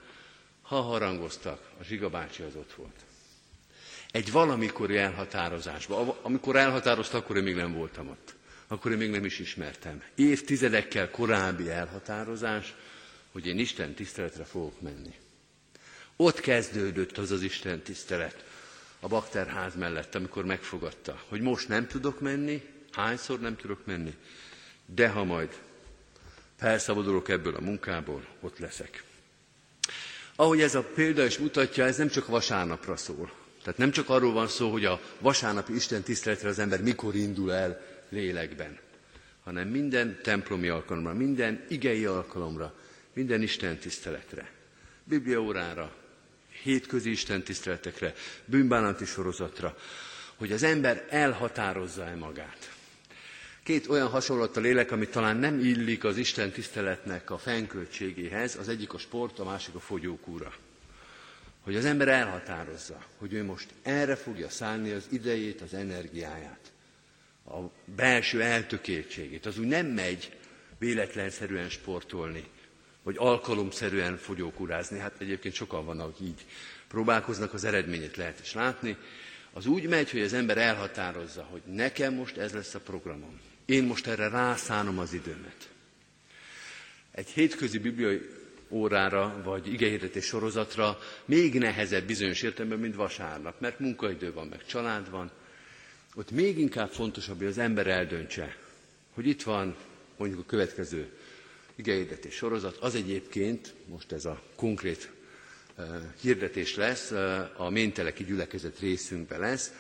ha 0.62 0.82
harangoztak, 0.82 1.70
a 1.80 1.84
zsigabácsi 1.84 2.44
az 2.44 2.56
ott 2.56 2.74
volt. 2.74 2.96
Egy 4.12 4.32
valamikori 4.32 4.98
elhatározásban, 4.98 6.16
amikor 6.22 6.56
elhatároztak, 6.56 7.24
akkor 7.24 7.38
én 7.38 7.44
még 7.44 7.56
nem 7.56 7.74
voltam 7.74 8.10
ott. 8.10 8.36
Akkor 8.68 8.92
én 8.92 8.98
még 8.98 9.10
nem 9.10 9.26
is 9.26 9.40
ismertem. 9.40 10.04
Évtizedekkel 10.16 11.10
korábbi 11.10 11.70
elhatározás, 11.70 12.76
hogy 13.32 13.48
én 13.48 13.60
Isten 13.60 13.94
tiszteletre 13.94 14.44
fogok 14.44 14.82
menni. 14.82 15.14
Ott 16.16 16.40
kezdődött 16.40 17.18
az 17.18 17.32
az 17.32 17.42
Isten 17.42 17.82
tisztelet 17.82 18.46
a 19.00 19.08
bakterház 19.08 19.76
mellett, 19.76 20.16
amikor 20.16 20.46
megfogadta, 20.46 21.22
hogy 21.28 21.42
most 21.42 21.68
nem 21.68 21.88
tudok 21.88 22.20
menni, 22.20 22.64
hányszor 22.92 23.40
nem 23.40 23.56
tudok 23.56 23.86
menni, 23.86 24.16
de 24.86 25.10
ha 25.10 25.24
majd 25.24 25.62
felszabadulok 26.60 27.30
ebből 27.30 27.56
a 27.56 27.62
munkából, 27.62 28.26
ott 28.40 28.60
leszek. 28.60 29.04
Ahogy 30.36 30.62
ez 30.62 30.76
a 30.76 30.84
példa 30.84 31.26
is 31.26 31.38
mutatja, 31.38 31.86
ez 31.86 31.98
nem 31.98 32.08
csak 32.10 32.28
vasárnapra 32.28 32.96
szól. 32.96 33.32
Tehát 33.64 33.80
nem 33.80 33.92
csak 33.92 34.10
arról 34.10 34.34
van 34.34 34.48
szó, 34.48 34.72
hogy 34.72 34.86
a 34.86 35.02
vasárnapi 35.20 35.76
Isten 35.76 36.02
tiszteletre 36.02 36.50
az 36.50 36.60
ember 36.60 36.82
mikor 36.82 37.16
indul 37.16 37.54
el 37.54 37.82
lélekben, 38.10 38.78
hanem 39.44 39.68
minden 39.68 40.20
templomi 40.24 40.68
alkalomra, 40.68 41.14
minden 41.14 41.66
igei 41.68 42.06
alkalomra, 42.06 42.74
minden 43.14 43.42
Isten 43.42 43.78
tiszteletre, 43.78 44.52
Bibliaórára, 45.04 45.96
hétközi 46.64 47.10
Isten 47.10 47.44
tiszteletekre, 47.44 48.14
bűnbánati 48.46 49.06
sorozatra, 49.06 49.78
hogy 50.36 50.52
az 50.52 50.64
ember 50.64 51.06
elhatározza-e 51.10 52.16
magát. 52.16 52.79
Két 53.70 53.88
olyan 53.88 54.08
hasonlat 54.08 54.58
a 54.58 54.60
lélek, 54.60 54.92
ami 54.92 55.08
talán 55.08 55.38
nem 55.38 55.60
illik 55.60 56.04
az 56.04 56.18
Isten 56.18 56.52
tiszteletnek 56.52 57.30
a 57.30 57.38
fennköltségéhez, 57.38 58.56
az 58.56 58.70
egyik 58.70 58.94
a 58.94 58.98
sport, 58.98 59.40
a 59.40 59.44
másik 59.44 59.76
a 59.76 59.80
fogyókúra. 59.80 60.54
Hogy 61.62 61.76
az 61.76 61.86
ember 61.86 62.08
elhatározza, 62.08 63.04
hogy 63.18 63.34
ő 63.34 63.44
most 63.44 63.70
erre 63.82 64.16
fogja 64.16 64.50
szállni 64.50 64.92
az 64.92 65.08
idejét, 65.10 65.62
az 65.62 65.74
energiáját, 65.74 66.72
a 67.46 67.58
belső 67.96 68.42
eltökéltségét. 68.42 69.46
Az 69.46 69.60
úgy 69.60 69.68
nem 69.68 69.86
megy 69.86 70.38
véletlenszerűen 70.78 71.70
sportolni, 71.70 72.44
vagy 73.04 73.16
alkalomszerűen 73.18 74.18
fogyókúrázni. 74.18 75.00
Hát 75.00 75.14
egyébként 75.18 75.54
sokan 75.54 75.86
vannak, 75.86 76.20
így 76.20 76.46
próbálkoznak, 76.88 77.54
az 77.54 77.64
eredményét 77.64 78.18
lehet 78.18 78.40
is 78.40 78.54
látni. 78.54 78.98
Az 79.54 79.66
úgy 79.66 79.88
megy, 79.88 80.12
hogy 80.12 80.22
az 80.22 80.34
ember 80.34 80.58
elhatározza, 80.58 81.48
hogy 81.52 81.62
nekem 81.66 82.14
most 82.14 82.38
ez 82.38 82.54
lesz 82.54 82.74
a 82.74 82.80
programom. 82.80 83.49
Én 83.70 83.84
most 83.84 84.08
erre 84.08 84.28
rászánom 84.30 85.00
az 85.00 85.14
időmet. 85.14 85.70
Egy 87.12 87.28
hétközi 87.30 87.78
bibliai 87.78 88.22
órára, 88.70 89.42
vagy 89.44 89.74
igehirdetés 89.74 90.26
sorozatra 90.26 90.98
még 91.26 91.54
nehezebb 91.60 92.06
bizonyos 92.06 92.42
értelemben, 92.42 92.80
mint 92.80 92.96
vasárnap, 92.96 93.60
mert 93.60 93.80
munkaidő 93.80 94.34
van, 94.34 94.48
meg 94.48 94.66
család 94.66 95.10
van. 95.10 95.32
Ott 96.16 96.32
még 96.32 96.58
inkább 96.58 96.90
fontosabb, 96.90 97.38
hogy 97.38 97.48
az 97.48 97.58
ember 97.58 97.88
eldöntse, 97.88 98.56
hogy 99.14 99.28
itt 99.28 99.44
van 99.44 99.76
mondjuk 100.18 100.40
a 100.40 100.46
következő 100.46 101.10
igehirdetés 101.76 102.34
sorozat, 102.36 102.78
az 102.78 102.96
egyébként, 102.96 103.74
most 103.86 104.12
ez 104.12 104.26
a 104.26 104.42
konkrét 104.56 105.12
uh, 105.78 105.86
hirdetés 106.22 106.76
lesz, 106.76 107.12
uh, 107.12 107.62
a 107.62 107.70
Ménteleki 107.70 108.24
gyülekezet 108.24 108.80
részünkben 108.80 109.40
lesz, 109.40 109.72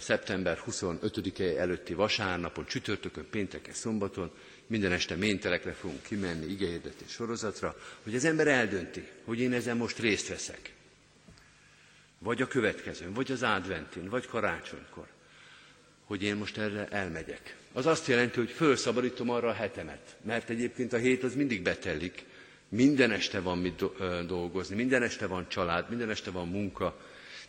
szeptember 0.00 0.58
25-e 0.66 1.60
előtti 1.60 1.94
vasárnapon, 1.94 2.66
csütörtökön, 2.66 3.26
pénteken, 3.30 3.74
szombaton, 3.74 4.30
minden 4.66 4.92
este 4.92 5.14
méntelekre 5.16 5.72
fogunk 5.72 6.02
kimenni 6.02 6.46
igehirdetés 6.46 7.10
sorozatra, 7.10 7.76
hogy 8.02 8.14
az 8.14 8.24
ember 8.24 8.46
eldönti, 8.48 9.08
hogy 9.24 9.40
én 9.40 9.52
ezen 9.52 9.76
most 9.76 9.98
részt 9.98 10.28
veszek. 10.28 10.72
Vagy 12.18 12.42
a 12.42 12.46
következőn, 12.48 13.12
vagy 13.12 13.32
az 13.32 13.42
adventin, 13.42 14.08
vagy 14.08 14.26
karácsonykor, 14.26 15.06
hogy 16.04 16.22
én 16.22 16.36
most 16.36 16.58
erre 16.58 16.88
elmegyek. 16.88 17.56
Az 17.72 17.86
azt 17.86 18.06
jelenti, 18.06 18.38
hogy 18.38 18.50
felszabadítom 18.50 19.30
arra 19.30 19.48
a 19.48 19.52
hetemet, 19.52 20.16
mert 20.22 20.50
egyébként 20.50 20.92
a 20.92 20.96
hét 20.96 21.22
az 21.22 21.34
mindig 21.34 21.62
betelik, 21.62 22.24
minden 22.68 23.10
este 23.10 23.40
van 23.40 23.58
mit 23.58 23.84
dolgozni, 24.26 24.74
minden 24.76 25.02
este 25.02 25.26
van 25.26 25.48
család, 25.48 25.88
minden 25.88 26.10
este 26.10 26.30
van 26.30 26.48
munka, 26.48 27.00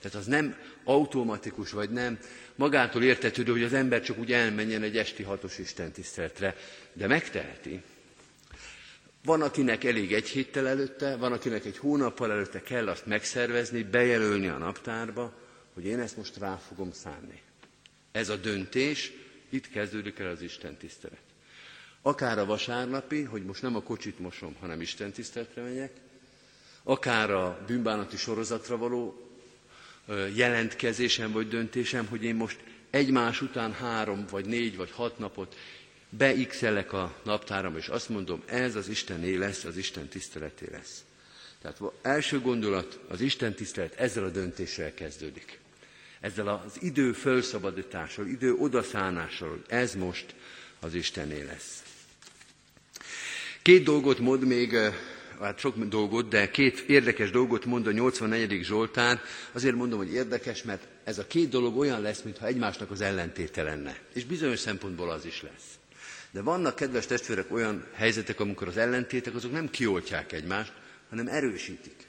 Tehát 0.02 0.18
az 0.18 0.26
nem 0.26 0.56
automatikus, 0.84 1.72
vagy 1.72 1.90
nem 1.90 2.20
magától 2.56 3.04
értetődő, 3.04 3.52
hogy 3.52 3.64
az 3.64 3.74
ember 3.74 4.02
csak 4.02 4.18
úgy 4.18 4.32
elmenjen 4.32 4.84
egy 4.84 4.98
esti 4.98 5.24
hatos 5.24 5.58
istentiszteletre, 5.58 6.56
de 6.94 7.08
megteheti. 7.08 7.82
Van, 9.24 9.42
akinek 9.42 9.84
elég 9.84 10.14
egy 10.14 10.28
héttel 10.28 10.68
előtte, 10.68 11.16
van, 11.16 11.32
akinek 11.32 11.66
egy 11.66 11.78
hónappal 11.78 12.32
előtte 12.32 12.62
kell 12.62 12.88
azt 12.88 13.06
megszervezni, 13.06 13.84
bejelölni 13.84 14.48
a 14.48 14.58
naptárba, 14.58 15.34
hogy 15.74 15.86
én 15.86 16.00
ezt 16.00 16.18
most 16.18 16.38
rá 16.38 16.56
fogom 16.68 16.92
szánni. 16.92 17.42
Ez 18.12 18.30
a 18.30 18.36
döntés, 18.36 19.12
itt 19.50 19.70
kezdődik 19.70 20.20
el 20.20 20.30
az 20.30 20.42
Isten 20.42 20.78
tisztelet. 20.78 21.20
Akár 22.02 22.38
a 22.40 22.46
vasárnapi, 22.46 23.22
hogy 23.22 23.44
most 23.46 23.62
nem 23.62 23.76
a 23.76 23.82
kocsit 23.82 24.20
mosom, 24.20 24.56
hanem 24.60 24.82
Isten 24.82 25.12
tiszteletre 25.12 25.62
megyek, 25.62 25.92
akár 26.84 27.32
a 27.32 27.64
bűnbánati 27.68 28.18
sorozatra 28.18 28.78
való 28.78 29.31
jelentkezésem 30.36 31.32
vagy 31.32 31.48
döntésem, 31.48 32.08
hogy 32.08 32.24
én 32.24 32.36
most 32.36 32.58
egymás 32.90 33.42
után 33.42 33.74
három, 33.74 34.26
vagy 34.30 34.46
négy, 34.46 34.76
vagy 34.76 34.92
hat 34.92 35.18
napot 35.18 35.56
beixelek 36.10 36.94
a 36.94 37.16
naptáram, 37.24 37.78
és 37.78 37.88
azt 37.88 38.10
mondom, 38.10 38.44
ez 38.46 38.76
az 38.76 38.88
Istené 38.88 39.36
lesz, 39.36 39.64
az 39.64 39.78
Isten 39.78 40.08
tiszteleté 40.08 40.68
lesz. 40.72 41.04
Tehát 41.62 41.80
első 42.02 42.40
gondolat, 42.40 43.00
az 43.08 43.22
Isten 43.22 43.54
tisztelet 43.54 43.96
ezzel 43.96 44.24
a 44.24 44.30
döntéssel 44.30 44.94
kezdődik. 44.94 45.60
Ezzel 46.20 46.48
az 46.48 46.82
idő 46.82 47.14
felszabadítással, 47.14 48.28
idő 48.28 48.54
odaszánással, 48.54 49.50
hogy 49.50 49.64
ez 49.68 49.96
most 49.96 50.36
az 50.80 50.94
Istené 50.94 51.44
lesz. 51.44 51.84
Két 53.62 53.84
dolgot 53.84 54.20
mond 54.20 54.46
még, 54.46 54.76
hát 55.42 55.60
sok 55.60 55.78
dolgot, 55.78 56.28
de 56.28 56.50
két 56.50 56.80
érdekes 56.80 57.32
dolgot 57.32 57.66
mond 57.66 57.88
a 57.88 57.92
84. 57.92 58.64
Zsoltár. 58.64 59.22
Azért 59.52 59.76
mondom, 59.76 59.98
hogy 59.98 60.14
érdekes, 60.14 60.64
mert 60.64 60.88
ez 61.04 61.18
a 61.18 61.28
két 61.28 61.50
dolog 61.50 61.78
olyan 61.78 62.02
lesz, 62.02 62.22
mintha 62.22 62.46
egymásnak 62.46 62.92
az 62.92 63.02
ellentéte 63.02 63.64
lenne. 63.64 63.98
És 64.14 64.26
bizonyos 64.26 64.60
szempontból 64.60 65.10
az 65.10 65.26
is 65.26 65.42
lesz. 65.42 65.80
De 66.32 66.42
vannak, 66.42 66.76
kedves 66.76 67.06
testvérek, 67.06 67.54
olyan 67.54 67.86
helyzetek, 67.94 68.40
amikor 68.40 68.68
az 68.68 68.78
ellentétek 68.78 69.36
azok 69.36 69.52
nem 69.52 69.70
kioltják 69.70 70.32
egymást, 70.32 70.74
hanem 71.10 71.28
erősítik. 71.28 72.06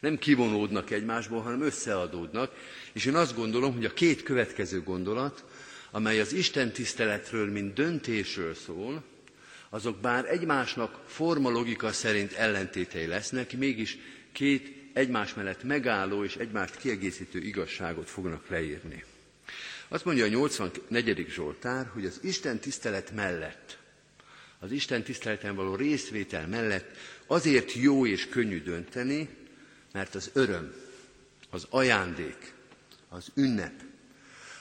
Nem 0.00 0.18
kivonódnak 0.18 0.90
egymásból, 0.90 1.40
hanem 1.40 1.62
összeadódnak. 1.62 2.52
És 2.92 3.04
én 3.04 3.14
azt 3.14 3.36
gondolom, 3.36 3.74
hogy 3.74 3.84
a 3.84 3.92
két 3.92 4.22
következő 4.22 4.82
gondolat, 4.82 5.44
amely 5.90 6.20
az 6.20 6.32
Isten 6.32 6.72
tiszteletről, 6.72 7.50
mint 7.50 7.74
döntésről 7.74 8.54
szól, 8.54 9.02
azok 9.74 9.96
bár 9.96 10.24
egymásnak 10.24 11.00
forma 11.06 11.50
logika 11.50 11.92
szerint 11.92 12.32
ellentétei 12.32 13.06
lesznek, 13.06 13.56
mégis 13.56 13.98
két 14.32 14.90
egymás 14.92 15.34
mellett 15.34 15.62
megálló 15.62 16.24
és 16.24 16.36
egymást 16.36 16.76
kiegészítő 16.76 17.38
igazságot 17.38 18.10
fognak 18.10 18.48
leírni. 18.48 19.04
Azt 19.88 20.04
mondja 20.04 20.24
a 20.24 20.28
84. 20.28 21.26
Zsoltár, 21.28 21.86
hogy 21.92 22.06
az 22.06 22.18
Isten 22.22 22.58
tisztelet 22.58 23.10
mellett, 23.14 23.78
az 24.58 24.70
Isten 24.70 25.02
tiszteleten 25.02 25.54
való 25.54 25.74
részvétel 25.74 26.46
mellett 26.46 26.96
azért 27.26 27.72
jó 27.72 28.06
és 28.06 28.28
könnyű 28.28 28.62
dönteni, 28.62 29.28
mert 29.92 30.14
az 30.14 30.30
öröm, 30.32 30.74
az 31.50 31.66
ajándék, 31.70 32.52
az 33.08 33.30
ünnep, 33.34 33.82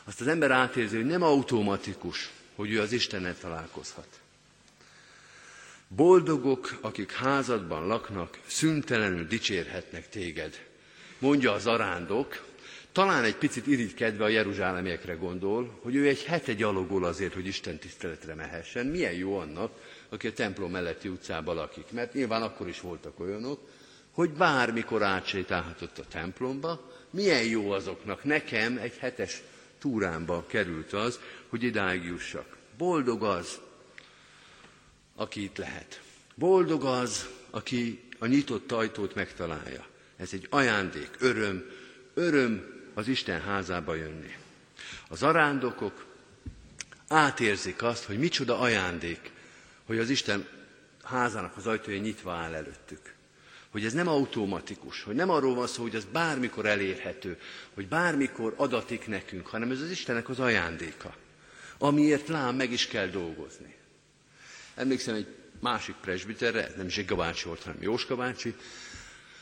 azt 0.03 0.21
az 0.21 0.27
ember 0.27 0.51
átérzi, 0.51 0.95
hogy 0.95 1.05
nem 1.05 1.21
automatikus, 1.21 2.31
hogy 2.55 2.71
ő 2.71 2.81
az 2.81 2.91
Istennel 2.91 3.37
találkozhat. 3.37 4.21
Boldogok, 5.95 6.77
akik 6.81 7.11
házadban 7.11 7.87
laknak, 7.87 8.39
szüntelenül 8.45 9.27
dicsérhetnek 9.27 10.09
téged. 10.09 10.59
Mondja 11.19 11.51
az 11.51 11.67
arándok, 11.67 12.45
talán 12.91 13.23
egy 13.23 13.35
picit 13.35 13.67
irigykedve 13.67 14.23
a 14.23 14.27
jeruzsálemiekre 14.27 15.13
gondol, 15.13 15.79
hogy 15.81 15.95
ő 15.95 16.07
egy 16.07 16.23
hete 16.23 16.53
gyalogol 16.53 17.03
azért, 17.03 17.33
hogy 17.33 17.47
Isten 17.47 17.77
tiszteletre 17.77 18.35
mehessen. 18.35 18.85
Milyen 18.85 19.13
jó 19.13 19.37
annak, 19.37 19.71
aki 20.09 20.27
a 20.27 20.33
templom 20.33 20.71
melletti 20.71 21.07
utcában 21.07 21.55
lakik. 21.55 21.91
Mert 21.91 22.13
nyilván 22.13 22.41
akkor 22.41 22.67
is 22.67 22.81
voltak 22.81 23.19
olyanok, 23.19 23.59
hogy 24.11 24.29
bármikor 24.29 25.03
átsétálhatott 25.03 25.97
a 25.97 26.07
templomba, 26.07 26.91
milyen 27.09 27.43
jó 27.43 27.71
azoknak. 27.71 28.23
Nekem 28.23 28.77
egy 28.77 28.97
hetes 28.97 29.41
túrámba 29.79 30.45
került 30.47 30.93
az, 30.93 31.19
hogy 31.49 31.63
idáig 31.63 32.03
jussak. 32.03 32.57
Boldog 32.77 33.23
az, 33.23 33.59
aki 35.15 35.43
itt 35.43 35.57
lehet. 35.57 36.01
Boldog 36.35 36.83
az, 36.83 37.27
aki 37.49 38.03
a 38.19 38.25
nyitott 38.25 38.71
ajtót 38.71 39.15
megtalálja. 39.15 39.85
Ez 40.17 40.29
egy 40.33 40.47
ajándék, 40.49 41.09
öröm, 41.19 41.65
öröm 42.13 42.73
az 42.93 43.07
Isten 43.07 43.41
házába 43.41 43.95
jönni. 43.95 44.35
Az 45.09 45.23
arándokok 45.23 46.05
átérzik 47.07 47.83
azt, 47.83 48.03
hogy 48.03 48.19
micsoda 48.19 48.59
ajándék, 48.59 49.31
hogy 49.85 49.99
az 49.99 50.09
Isten 50.09 50.47
házának 51.03 51.57
az 51.57 51.67
ajtója 51.67 51.99
nyitva 51.99 52.31
áll 52.31 52.53
előttük. 52.53 53.13
Hogy 53.69 53.85
ez 53.85 53.93
nem 53.93 54.07
automatikus, 54.07 55.03
hogy 55.03 55.15
nem 55.15 55.29
arról 55.29 55.55
van 55.55 55.67
szó, 55.67 55.81
hogy 55.81 55.95
ez 55.95 56.05
bármikor 56.05 56.65
elérhető, 56.65 57.39
hogy 57.73 57.87
bármikor 57.87 58.53
adatik 58.57 59.07
nekünk, 59.07 59.47
hanem 59.47 59.71
ez 59.71 59.81
az 59.81 59.89
Istennek 59.89 60.29
az 60.29 60.39
ajándéka, 60.39 61.15
amiért 61.77 62.27
lám 62.27 62.55
meg 62.55 62.71
is 62.71 62.87
kell 62.87 63.07
dolgozni. 63.07 63.75
Emlékszem 64.75 65.15
egy 65.15 65.27
másik 65.59 65.95
presbiterre, 65.95 66.71
nem 66.77 66.89
Zsigga 66.89 67.15
bácsi 67.15 67.47
volt, 67.47 67.63
hanem 67.63 67.81
Jóska 67.81 68.15
bácsi, 68.15 68.55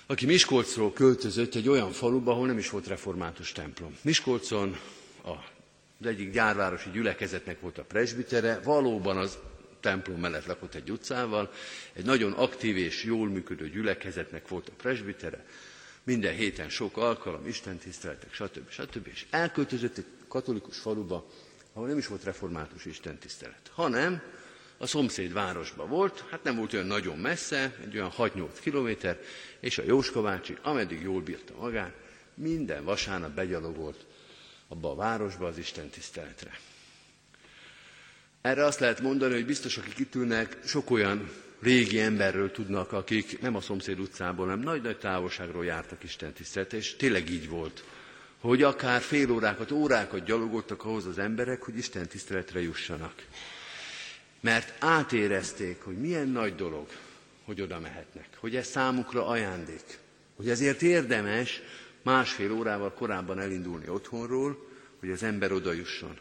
aki 0.06 0.26
Miskolcról 0.26 0.94
költözött 0.94 1.56
egy 1.56 1.70
olyan 1.70 1.91
faluba, 1.91 2.32
ahol 2.32 2.48
nem 2.48 2.58
is 2.58 2.70
volt 2.70 2.88
református 2.88 3.52
templom. 3.52 3.98
Miskolcon 4.02 4.80
az 5.22 6.06
egyik 6.06 6.32
gyárvárosi 6.32 6.89
gyülekezetnek 6.91 7.60
volt 7.60 7.78
a 7.78 7.84
presbitere, 7.84 8.60
valóban 8.63 9.17
az 9.17 9.38
templom 9.80 10.20
mellett 10.20 10.46
lakott 10.46 10.76
egy 10.76 10.91
utcával, 10.91 11.52
egy 11.94 12.06
nagyon 12.06 12.32
aktív 12.32 12.78
és 12.78 13.04
jól 13.04 13.30
működő 13.30 13.70
gyülekezetnek 13.70 14.48
volt 14.48 14.70
a 14.70 14.74
presbitere, 14.78 15.46
minden 16.04 16.34
héten 16.34 16.70
sok 16.70 16.98
alkalom, 16.98 17.48
istentiszteletek, 17.48 18.34
stb. 18.34 18.70
stb. 18.70 19.08
És 19.08 19.26
elköltözött 19.30 19.98
egy 19.98 20.06
katolikus 20.28 20.78
faluba, 20.78 21.28
ahol 21.74 21.88
nem 21.88 21.98
is 21.98 22.08
volt 22.08 22.24
református 22.24 22.86
istentisztelet, 22.86 23.72
hanem 23.74 24.22
a 24.82 24.88
szomszéd 24.88 25.34
városba 25.34 25.86
volt, 25.86 26.24
hát 26.30 26.44
nem 26.44 26.56
volt 26.56 26.74
olyan 26.74 26.86
nagyon 26.86 27.17
messze, 27.17 27.76
egy 27.84 27.96
olyan 27.96 28.12
6-8 28.17 28.48
kilométer, 28.62 29.20
és 29.60 29.78
a 29.78 29.84
Jóska 29.86 30.22
bácsi, 30.22 30.58
ameddig 30.62 31.02
jól 31.02 31.22
bírta 31.22 31.54
magát, 31.60 31.94
minden 32.34 32.84
vasárnap 32.84 33.32
begyalogolt 33.32 34.06
abba 34.67 34.91
a 34.91 34.96
városba 34.96 35.48
az 35.48 35.58
Isten 35.58 35.89
tiszteletre. 35.89 36.60
Erre 38.41 38.65
azt 38.65 38.80
lehet 38.80 39.02
mondani, 39.02 39.34
hogy 39.34 39.46
biztos, 39.46 39.78
akik 39.78 39.98
itt 39.98 40.15
ülnek, 40.15 40.58
sok 40.65 40.89
olyan 40.91 41.32
régi 41.60 42.00
emberről 42.00 42.52
tudnak, 42.52 42.91
akik 42.91 43.41
nem 43.41 43.56
a 43.56 43.62
szomszéd 43.62 44.00
utcából, 44.00 44.46
hanem 44.46 44.63
nagy-nagy 44.63 44.98
távolságról 44.98 45.65
jártak 45.65 46.04
Isten 46.04 46.34
tiszteletre, 46.34 46.78
és 46.78 46.96
tényleg 46.96 47.30
így 47.30 47.50
volt, 47.50 47.84
hogy 48.39 48.63
akár 48.63 49.02
fél 49.02 49.32
órákat, 49.32 49.72
órákat 49.72 50.26
gyalogoltak 50.26 50.86
ahhoz 50.86 51.06
az 51.06 51.17
emberek, 51.17 51.63
hogy 51.63 51.78
Isten 51.78 52.08
tiszteletre 52.08 52.62
jussanak. 52.62 53.13
Mert 54.41 54.84
átérezték, 54.84 55.82
hogy 55.82 55.97
milyen 55.97 56.27
nagy 56.27 56.56
dolog, 56.56 56.88
hogy 57.45 57.62
oda 57.62 57.80
mehetnek, 57.80 58.27
hogy 58.38 58.56
ez 58.56 58.67
számukra 58.67 59.27
ajándék, 59.27 59.99
hogy 60.36 60.49
ezért 60.49 60.82
érdemes 60.82 61.62
másfél 62.01 62.51
órával 62.51 62.93
korábban 62.93 63.39
elindulni 63.39 63.89
otthonról, 63.89 64.69
hogy 64.99 65.12
az 65.12 65.23
ember 65.23 65.51
oda 65.51 65.71
jusson. 65.71 66.17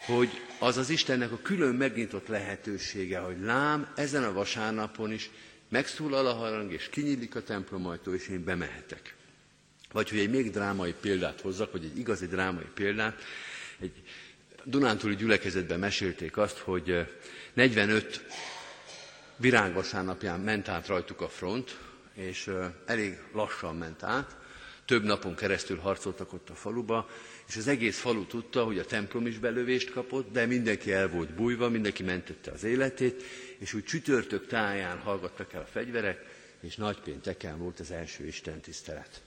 Hogy 0.00 0.30
az 0.58 0.76
az 0.76 0.90
Istennek 0.90 1.32
a 1.32 1.38
külön 1.42 1.74
megnyitott 1.74 2.26
lehetősége, 2.26 3.18
hogy 3.18 3.40
lám, 3.40 3.92
ezen 3.96 4.24
a 4.24 4.32
vasárnapon 4.32 5.12
is 5.12 5.30
megszólal 5.68 6.26
a 6.26 6.32
harang, 6.32 6.72
és 6.72 6.88
kinyílik 6.88 7.34
a 7.34 7.42
templomajtó, 7.42 8.14
és 8.14 8.28
én 8.28 8.44
bemehetek. 8.44 9.14
Vagy 9.92 10.08
hogy 10.08 10.18
egy 10.18 10.30
még 10.30 10.50
drámai 10.50 10.94
példát 11.00 11.40
hozzak, 11.40 11.72
vagy 11.72 11.84
egy 11.84 11.98
igazi 11.98 12.26
drámai 12.26 12.68
példát, 12.74 13.22
egy 13.80 14.02
Dunántúli 14.64 15.16
gyülekezetben 15.16 15.78
mesélték 15.78 16.36
azt, 16.36 16.58
hogy 16.58 17.06
45 17.52 18.24
virágvasárnapján 19.36 20.40
ment 20.40 20.68
át 20.68 20.86
rajtuk 20.86 21.20
a 21.20 21.28
front, 21.28 21.78
és 22.14 22.50
elég 22.86 23.18
lassan 23.32 23.76
ment 23.76 24.02
át, 24.02 24.36
több 24.84 25.04
napon 25.04 25.34
keresztül 25.34 25.78
harcoltak 25.78 26.32
ott 26.32 26.50
a 26.50 26.54
faluba, 26.54 27.08
és 27.48 27.56
az 27.56 27.66
egész 27.66 27.98
falu 27.98 28.26
tudta, 28.26 28.64
hogy 28.64 28.78
a 28.78 28.84
templom 28.84 29.26
is 29.26 29.38
belövést 29.38 29.90
kapott, 29.90 30.32
de 30.32 30.46
mindenki 30.46 30.92
el 30.92 31.08
volt 31.08 31.34
bújva, 31.34 31.68
mindenki 31.68 32.02
mentette 32.02 32.50
az 32.50 32.64
életét, 32.64 33.22
és 33.58 33.72
úgy 33.72 33.84
csütörtök 33.84 34.46
táján 34.46 34.98
hallgattak 34.98 35.52
el 35.52 35.60
a 35.60 35.70
fegyverek, 35.72 36.24
és 36.60 36.76
nagypénteken 36.76 37.58
volt 37.58 37.80
az 37.80 37.90
első 37.90 38.26
Isten 38.26 38.60
tisztelet. 38.60 39.22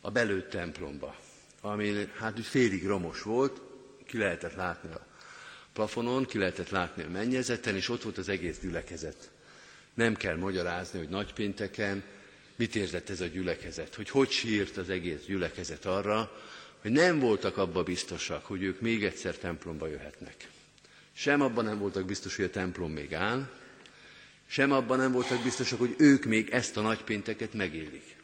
A 0.00 0.10
belőtt 0.10 0.50
templomba, 0.50 1.16
ami 1.60 2.08
hát 2.18 2.38
úgy 2.38 2.46
félig 2.46 2.86
romos 2.86 3.22
volt, 3.22 3.60
ki 4.06 4.18
lehetett 4.18 4.54
látni 4.54 4.92
a 4.92 5.06
plafonon, 5.72 6.24
ki 6.26 6.38
lehetett 6.38 6.68
látni 6.70 7.02
a 7.02 7.08
mennyezeten, 7.08 7.74
és 7.76 7.88
ott 7.88 8.02
volt 8.02 8.18
az 8.18 8.28
egész 8.28 8.58
gyülekezet. 8.58 9.30
Nem 9.94 10.14
kell 10.16 10.36
magyarázni, 10.36 10.98
hogy 10.98 11.08
nagypénteken 11.08 12.02
mit 12.56 12.76
érzett 12.76 13.10
ez 13.10 13.20
a 13.20 13.26
gyülekezet, 13.26 13.94
hogy 13.94 14.10
hogy 14.10 14.30
sírt 14.30 14.76
az 14.76 14.90
egész 14.90 15.24
gyülekezet 15.26 15.84
arra, 15.84 16.42
hogy 16.80 16.90
nem 16.90 17.18
voltak 17.18 17.56
abba 17.56 17.82
biztosak, 17.82 18.44
hogy 18.44 18.62
ők 18.62 18.80
még 18.80 19.04
egyszer 19.04 19.34
templomba 19.36 19.86
jöhetnek. 19.86 20.48
Sem 21.12 21.40
abban 21.40 21.64
nem 21.64 21.78
voltak 21.78 22.04
biztos, 22.04 22.36
hogy 22.36 22.44
a 22.44 22.50
templom 22.50 22.92
még 22.92 23.14
áll, 23.14 23.48
sem 24.46 24.72
abban 24.72 24.98
nem 24.98 25.12
voltak 25.12 25.42
biztosak, 25.42 25.78
hogy 25.78 25.94
ők 25.98 26.24
még 26.24 26.50
ezt 26.50 26.76
a 26.76 26.80
nagypénteket 26.80 27.52
megélik. 27.52 28.16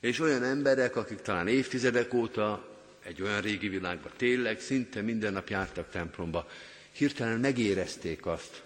És 0.00 0.20
olyan 0.20 0.42
emberek, 0.42 0.96
akik 0.96 1.20
talán 1.20 1.48
évtizedek 1.48 2.14
óta 2.14 2.71
egy 3.02 3.22
olyan 3.22 3.40
régi 3.40 3.68
világban. 3.68 4.12
Tényleg 4.16 4.60
szinte 4.60 5.00
minden 5.00 5.32
nap 5.32 5.48
jártak 5.48 5.90
templomba, 5.90 6.48
hirtelen 6.92 7.40
megérezték 7.40 8.26
azt, 8.26 8.62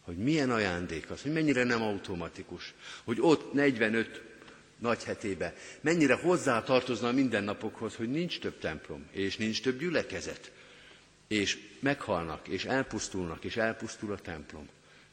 hogy 0.00 0.16
milyen 0.16 0.50
ajándék 0.50 1.10
az, 1.10 1.22
hogy 1.22 1.32
mennyire 1.32 1.64
nem 1.64 1.82
automatikus, 1.82 2.74
hogy 3.04 3.18
ott 3.20 3.52
45 3.52 4.22
nagy 4.78 5.04
hetébe 5.04 5.54
mennyire 5.80 6.14
hozzá 6.14 6.62
tartozna 6.62 7.08
a 7.08 7.12
mindennapokhoz, 7.12 7.94
hogy 7.94 8.10
nincs 8.10 8.38
több 8.38 8.58
templom, 8.58 9.06
és 9.10 9.36
nincs 9.36 9.62
több 9.62 9.78
gyülekezet, 9.78 10.52
és 11.28 11.58
meghalnak, 11.80 12.48
és 12.48 12.64
elpusztulnak, 12.64 13.44
és 13.44 13.56
elpusztul 13.56 14.12
a 14.12 14.18
templom, 14.18 14.68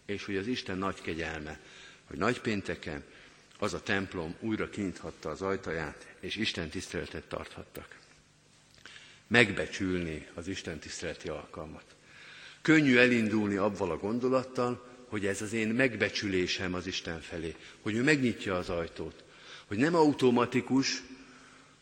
és 0.06 0.26
hogy 0.26 0.36
az 0.36 0.48
Isten 0.48 0.78
nagy 0.78 1.02
kegyelme, 1.02 1.60
hogy 2.06 2.17
nagy 2.17 2.41
pénteken 2.41 3.04
az 3.60 3.74
a 3.74 3.84
templom 3.84 4.36
újra 4.39 4.70
kinyithatta 4.70 5.30
az 5.30 5.41
ajtaját, 5.41 6.08
és 6.20 6.36
Isten 6.36 6.70
tiszteletet 6.70 7.24
tarthattak. 7.24 7.96
Megbecsülni 9.28 10.28
az 10.34 10.48
Isten 10.48 10.80
tiszteleti 10.80 11.28
alkalmat. 11.30 11.84
Könnyű 12.62 12.98
elindulni 12.98 13.56
abval 13.56 13.92
a 13.92 13.98
gondolattal, 13.98 14.88
hogy 15.08 15.26
ez 15.26 15.42
az 15.42 15.54
én 15.54 15.68
megbecsülésem 15.68 16.74
az 16.74 16.88
Isten 16.88 17.22
felé, 17.22 17.56
hogy 17.82 17.96
ő 17.96 18.04
megnyitja 18.04 18.56
az 18.58 18.70
ajtót, 18.70 19.24
hogy 19.66 19.78
nem 19.78 19.96
automatikus, 19.96 21.02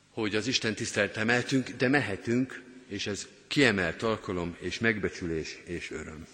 hogy 0.10 0.36
az 0.36 0.48
Isten 0.48 0.76
tiszteletre 0.76 1.24
mehetünk, 1.24 1.70
de 1.70 1.88
mehetünk, 1.88 2.64
és 2.88 3.08
ez 3.08 3.28
kiemelt 3.48 4.04
alkalom, 4.04 4.56
és 4.60 4.80
megbecsülés, 4.80 5.58
és 5.66 5.92
öröm. 5.92 6.28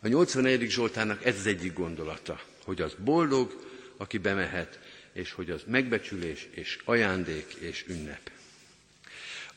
A 0.00 0.08
84. 0.08 0.70
Zsoltának 0.70 1.24
ez 1.24 1.38
az 1.38 1.46
egyik 1.46 1.72
gondolata, 1.72 2.40
hogy 2.64 2.80
az 2.80 2.94
boldog, 2.98 3.64
aki 3.96 4.18
bemehet, 4.18 4.78
és 5.12 5.32
hogy 5.32 5.50
az 5.50 5.62
megbecsülés, 5.66 6.48
és 6.50 6.78
ajándék, 6.84 7.54
és 7.60 7.84
ünnep. 7.88 8.30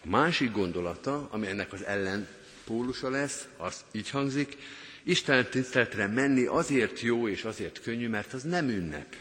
A 0.04 0.10
másik 0.10 0.52
gondolata, 0.52 1.28
ami 1.32 1.48
ennek 1.48 1.74
az 1.74 1.86
ellenpólusa 1.86 3.10
lesz, 3.10 3.48
az 3.58 3.84
így 3.92 4.10
hangzik, 4.10 4.58
Isten 5.04 5.50
tiszteletre 5.50 6.08
menni 6.08 6.46
azért 6.46 7.00
jó 7.00 7.28
és 7.28 7.44
azért 7.44 7.82
könnyű, 7.82 8.10
mert 8.10 8.34
az 8.34 8.44
nem 8.44 8.70
ünnep. 8.70 9.16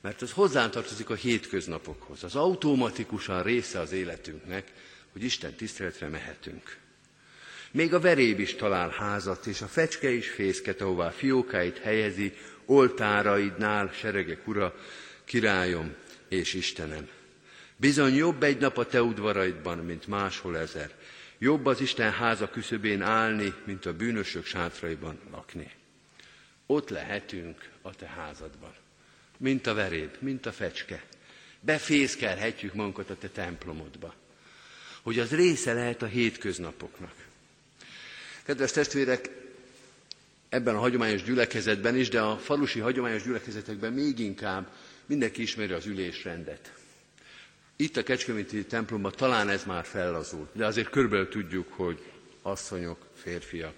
Mert 0.00 0.22
az 0.22 0.32
hozzátartozik 0.32 1.10
a 1.10 1.14
hétköznapokhoz. 1.14 2.24
Az 2.24 2.34
automatikusan 2.34 3.42
része 3.42 3.78
az 3.80 3.92
életünknek, 3.92 4.72
hogy 5.12 5.22
Isten 5.22 5.54
tiszteletre 5.54 6.08
mehetünk. 6.08 6.76
Még 7.70 7.94
a 7.94 8.00
veréb 8.00 8.38
is 8.38 8.54
talál 8.54 8.88
házat, 8.88 9.46
és 9.46 9.60
a 9.60 9.66
fecske 9.66 10.10
is 10.10 10.30
fészket, 10.30 10.80
ahová 10.80 11.10
fiókáit 11.10 11.78
helyezi, 11.78 12.32
oltáraidnál, 12.64 13.90
seregek 13.92 14.48
ura, 14.48 14.74
királyom 15.24 15.94
és 16.28 16.54
Istenem. 16.54 17.08
Bizony 17.80 18.14
jobb 18.14 18.42
egy 18.42 18.58
nap 18.58 18.78
a 18.78 18.86
te 18.86 19.02
udvaraidban, 19.02 19.78
mint 19.78 20.06
máshol 20.06 20.58
ezer. 20.58 20.94
Jobb 21.38 21.66
az 21.66 21.80
Isten 21.80 22.12
háza 22.12 22.50
küszöbén 22.50 23.02
állni, 23.02 23.54
mint 23.64 23.86
a 23.86 23.92
bűnösök 23.96 24.44
sátraiban 24.44 25.18
lakni. 25.30 25.70
Ott 26.66 26.88
lehetünk 26.88 27.68
a 27.82 27.94
te 27.94 28.06
házadban, 28.06 28.74
mint 29.36 29.66
a 29.66 29.74
veréb, 29.74 30.16
mint 30.18 30.46
a 30.46 30.52
fecske. 30.52 31.04
Befészkelhetjük 31.60 32.74
magunkat 32.74 33.10
a 33.10 33.16
te 33.16 33.28
templomodba, 33.28 34.14
hogy 35.02 35.18
az 35.18 35.30
része 35.30 35.72
lehet 35.72 36.02
a 36.02 36.06
hétköznapoknak. 36.06 37.14
Kedves 38.42 38.70
testvérek, 38.70 39.30
ebben 40.48 40.74
a 40.74 40.80
hagyományos 40.80 41.22
gyülekezetben 41.22 41.96
is, 41.96 42.08
de 42.08 42.20
a 42.20 42.38
falusi 42.38 42.80
hagyományos 42.80 43.22
gyülekezetekben 43.22 43.92
még 43.92 44.18
inkább 44.18 44.72
mindenki 45.06 45.42
ismeri 45.42 45.72
az 45.72 45.86
ülésrendet. 45.86 46.79
Itt 47.80 47.96
a 47.96 48.02
Kecskeméti 48.02 48.64
templomban 48.64 49.12
talán 49.16 49.48
ez 49.48 49.64
már 49.64 49.84
fellazult, 49.84 50.48
de 50.52 50.66
azért 50.66 50.90
körülbelül 50.90 51.28
tudjuk, 51.28 51.72
hogy 51.72 52.02
asszonyok, 52.42 53.06
férfiak. 53.14 53.74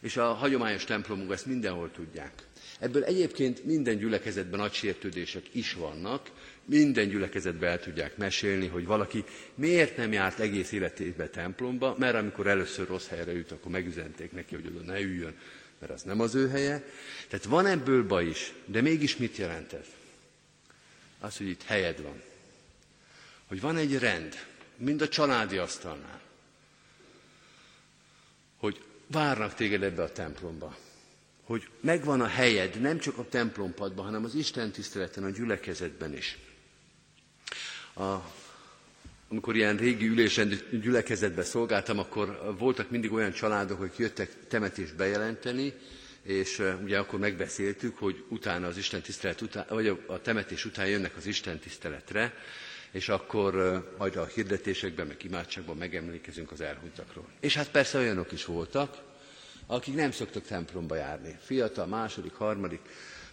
És 0.00 0.16
a 0.16 0.32
hagyományos 0.32 0.84
templomunk 0.84 1.32
ezt 1.32 1.46
mindenhol 1.46 1.90
tudják. 1.90 2.32
Ebből 2.78 3.04
egyébként 3.04 3.64
minden 3.64 3.96
gyülekezetben 3.96 4.60
nagy 4.60 4.72
sértődések 4.72 5.42
is 5.52 5.72
vannak, 5.72 6.30
minden 6.64 7.08
gyülekezetben 7.08 7.70
el 7.70 7.80
tudják 7.80 8.16
mesélni, 8.16 8.66
hogy 8.66 8.86
valaki 8.86 9.24
miért 9.54 9.96
nem 9.96 10.12
járt 10.12 10.38
egész 10.38 10.72
életében 10.72 11.30
templomba, 11.30 11.94
mert 11.98 12.14
amikor 12.14 12.46
először 12.46 12.88
rossz 12.88 13.08
helyre 13.08 13.32
jut, 13.32 13.50
akkor 13.50 13.70
megüzenték 13.70 14.32
neki, 14.32 14.54
hogy 14.54 14.66
oda 14.66 14.92
ne 14.92 15.00
üljön, 15.00 15.34
mert 15.78 15.92
az 15.92 16.02
nem 16.02 16.20
az 16.20 16.34
ő 16.34 16.48
helye. 16.48 16.84
Tehát 17.28 17.44
van 17.44 17.66
ebből 17.66 18.06
baj 18.06 18.26
is, 18.26 18.52
de 18.64 18.80
mégis 18.80 19.16
mit 19.16 19.36
jelent 19.36 19.72
ez? 19.72 19.86
Az, 21.20 21.36
hogy 21.36 21.48
itt 21.48 21.62
helyed 21.62 22.02
van 22.02 22.30
hogy 23.52 23.60
van 23.60 23.76
egy 23.76 23.98
rend, 23.98 24.46
mind 24.76 25.02
a 25.02 25.08
családi 25.08 25.56
asztalnál, 25.56 26.20
hogy 28.56 28.82
várnak 29.06 29.54
téged 29.54 29.82
ebbe 29.82 30.02
a 30.02 30.12
templomba, 30.12 30.76
hogy 31.44 31.68
megvan 31.80 32.20
a 32.20 32.26
helyed, 32.26 32.80
nem 32.80 32.98
csak 32.98 33.18
a 33.18 33.28
templompadban, 33.28 34.04
hanem 34.04 34.24
az 34.24 34.34
Isten 34.34 34.70
tiszteleten, 34.70 35.24
a 35.24 35.30
gyülekezetben 35.30 36.16
is. 36.16 36.38
A, 37.94 38.16
amikor 39.28 39.56
ilyen 39.56 39.76
régi 39.76 40.06
ülésen 40.06 40.60
gyülekezetben 40.70 41.44
szolgáltam, 41.44 41.98
akkor 41.98 42.54
voltak 42.58 42.90
mindig 42.90 43.12
olyan 43.12 43.32
családok, 43.32 43.78
hogy 43.78 43.92
jöttek 43.96 44.46
temetést 44.48 44.96
bejelenteni, 44.96 45.72
és 46.22 46.62
ugye 46.82 46.98
akkor 46.98 47.18
megbeszéltük, 47.18 47.98
hogy 47.98 48.24
utána 48.28 48.66
az 48.66 48.76
Isten 48.76 49.02
tisztelet 49.02 49.40
után, 49.40 49.66
vagy 49.68 49.88
a 50.06 50.20
temetés 50.20 50.64
után 50.64 50.86
jönnek 50.86 51.16
az 51.16 51.26
Isten 51.26 51.58
tiszteletre, 51.58 52.34
és 52.92 53.08
akkor 53.08 53.54
majd 53.98 54.16
a 54.16 54.24
hirdetésekben, 54.24 55.06
meg 55.06 55.24
imádságban 55.24 55.76
megemlékezünk 55.76 56.50
az 56.50 56.60
elhunytakról. 56.60 57.26
És 57.40 57.54
hát 57.56 57.70
persze 57.70 57.98
olyanok 57.98 58.32
is 58.32 58.44
voltak, 58.44 59.02
akik 59.66 59.94
nem 59.94 60.10
szoktak 60.10 60.42
templomba 60.42 60.94
járni. 60.94 61.38
Fiatal, 61.40 61.86
második, 61.86 62.34
harmadik, 62.34 62.80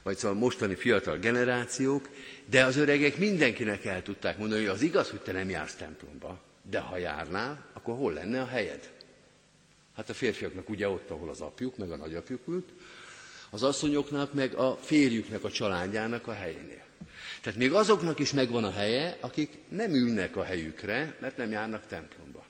vagy 0.03 0.17
szóval 0.17 0.37
mostani 0.37 0.75
fiatal 0.75 1.17
generációk, 1.17 2.09
de 2.45 2.63
az 2.63 2.75
öregek 2.75 3.17
mindenkinek 3.17 3.85
el 3.85 4.01
tudták 4.01 4.37
mondani, 4.37 4.61
hogy 4.61 4.69
az 4.69 4.81
igaz, 4.81 5.09
hogy 5.09 5.21
te 5.21 5.31
nem 5.31 5.49
jársz 5.49 5.75
templomba, 5.75 6.39
de 6.69 6.79
ha 6.79 6.97
járnál, 6.97 7.65
akkor 7.73 7.95
hol 7.95 8.13
lenne 8.13 8.41
a 8.41 8.47
helyed? 8.47 8.91
Hát 9.95 10.09
a 10.09 10.13
férfiaknak 10.13 10.69
ugye 10.69 10.89
ott, 10.89 11.09
ahol 11.09 11.29
az 11.29 11.41
apjuk, 11.41 11.77
meg 11.77 11.91
a 11.91 11.95
nagyapjuk 11.95 12.47
ült, 12.47 12.69
az 13.49 13.63
asszonyoknak, 13.63 14.33
meg 14.33 14.53
a 14.53 14.77
férjüknek, 14.81 15.43
a 15.43 15.51
családjának 15.51 16.27
a 16.27 16.33
helyénél. 16.33 16.87
Tehát 17.41 17.59
még 17.59 17.73
azoknak 17.73 18.19
is 18.19 18.31
megvan 18.31 18.63
a 18.63 18.71
helye, 18.71 19.17
akik 19.19 19.57
nem 19.69 19.93
ülnek 19.93 20.35
a 20.35 20.43
helyükre, 20.43 21.15
mert 21.19 21.37
nem 21.37 21.51
járnak 21.51 21.87
templomba. 21.87 22.45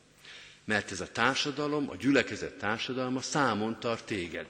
Mert 0.66 0.92
ez 0.92 1.02
a 1.02 1.12
társadalom, 1.12 1.90
a 1.90 1.96
gyülekezet 1.96 2.58
társadalma 2.58 3.22
számon 3.22 3.80
tart 3.80 4.06
téged. 4.06 4.46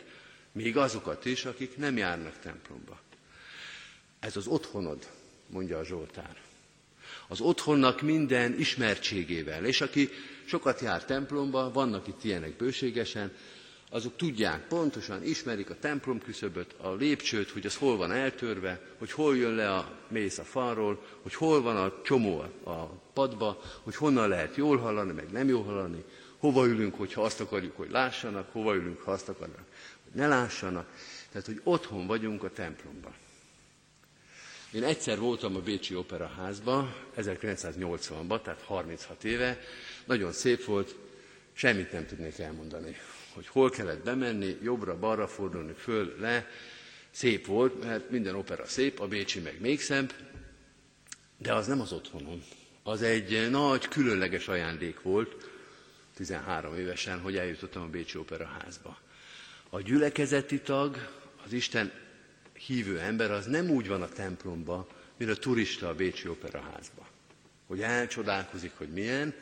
Még 0.52 0.78
azokat 0.78 1.26
is, 1.26 1.46
akik 1.46 1.78
nem 1.78 1.98
járnak 1.98 2.40
templomba. 2.40 3.00
Ez 4.20 4.36
az 4.36 4.48
otthonod, 4.48 5.08
mondja 5.48 5.78
a 5.78 5.86
Zsoltár. 5.86 6.36
Az 7.28 7.40
otthonnak 7.40 8.02
minden 8.02 8.60
ismertségével. 8.60 9.66
És 9.66 9.82
aki 9.82 10.10
sokat 10.46 10.80
jár 10.82 11.06
templomba, 11.06 11.72
vannak 11.72 12.08
itt 12.08 12.24
ilyenek 12.24 12.56
bőségesen, 12.56 13.32
azok 13.90 14.16
tudják, 14.16 14.68
pontosan 14.68 15.24
ismerik 15.24 15.70
a 15.70 15.80
templom 15.80 16.20
küszöböt, 16.20 16.74
a 16.82 16.94
lépcsőt, 16.94 17.50
hogy 17.50 17.66
az 17.66 17.76
hol 17.76 17.98
van 17.98 18.12
eltörve, 18.12 18.82
hogy 18.98 19.12
hol 19.12 19.38
jön 19.38 19.56
le 19.56 19.74
a 19.74 19.98
mész 20.08 20.38
a 20.38 20.44
falról, 20.44 21.04
hogy 21.22 21.34
hol 21.34 21.62
van 21.62 21.78
a 21.78 22.02
csomó 22.02 22.40
a 22.64 22.86
padba, 23.14 23.62
hogy 23.84 23.96
honnan 23.96 24.28
lehet 24.28 24.56
jól 24.56 24.78
hallani, 24.78 25.12
meg 25.12 25.32
nem 25.32 25.48
jól 25.48 25.64
hallani, 25.64 26.04
hova 26.38 26.66
ülünk, 26.66 26.96
hogyha 26.96 27.22
azt 27.22 27.40
akarjuk, 27.40 27.78
hogy 27.78 27.92
lássanak, 27.92 28.52
hova 28.52 28.76
ülünk, 28.76 29.02
ha 29.02 29.12
azt 29.12 29.30
akarnak, 29.30 29.66
hogy 30.04 30.22
ne 30.22 30.28
lássanak. 30.28 30.88
Tehát, 31.32 31.46
hogy 31.48 31.62
otthon 31.64 32.08
vagyunk 32.08 32.44
a 32.44 32.52
templomban. 32.52 33.14
Én 34.72 34.84
egyszer 34.84 35.20
voltam 35.20 35.56
a 35.56 35.60
Bécsi 35.60 35.96
Operaházban, 35.96 36.94
1980-ban, 37.18 38.42
tehát 38.42 38.62
36 38.62 39.24
éve, 39.24 39.60
nagyon 40.06 40.32
szép 40.32 40.64
volt, 40.66 40.96
semmit 41.54 41.92
nem 41.92 42.06
tudnék 42.06 42.40
elmondani 42.40 42.96
hogy 43.34 43.48
hol 43.48 43.70
kellett 43.70 44.04
bemenni, 44.04 44.58
jobbra-balra 44.64 45.28
fordulni, 45.28 45.74
föl, 45.74 46.16
le. 46.20 46.48
Szép 47.12 47.46
volt, 47.46 47.84
mert 47.84 48.10
minden 48.10 48.36
opera 48.36 48.66
szép, 48.66 49.00
a 49.00 49.08
Bécsi 49.08 49.40
meg 49.40 49.60
még 49.60 49.82
szebb, 49.82 50.14
de 51.38 51.54
az 51.54 51.68
nem 51.68 51.82
az 51.82 51.92
otthonom. 51.92 52.44
Az 52.84 53.02
egy 53.02 53.50
nagy, 53.50 53.88
különleges 53.88 54.48
ajándék 54.48 55.02
volt, 55.02 55.50
13 56.16 56.76
évesen, 56.76 57.20
hogy 57.20 57.38
eljutottam 57.38 57.82
a 57.82 57.88
Bécsi 57.88 58.18
Opera 58.18 58.46
házba. 58.46 59.00
A 59.70 59.82
gyülekezeti 59.82 60.62
tag, 60.62 61.10
az 61.46 61.54
Isten 61.54 61.92
hívő 62.54 63.00
ember 63.00 63.32
az 63.32 63.46
nem 63.46 63.70
úgy 63.70 63.88
van 63.88 64.02
a 64.02 64.10
templomba, 64.10 64.88
mint 65.18 65.32
a 65.32 65.36
turista 65.36 65.88
a 65.88 65.96
Bécsi 65.96 66.28
Operaházba. 66.28 67.08
Hogy 67.68 67.82
elcsodálkozik, 67.82 68.72
hogy 68.78 68.90
milyen, 68.90 69.34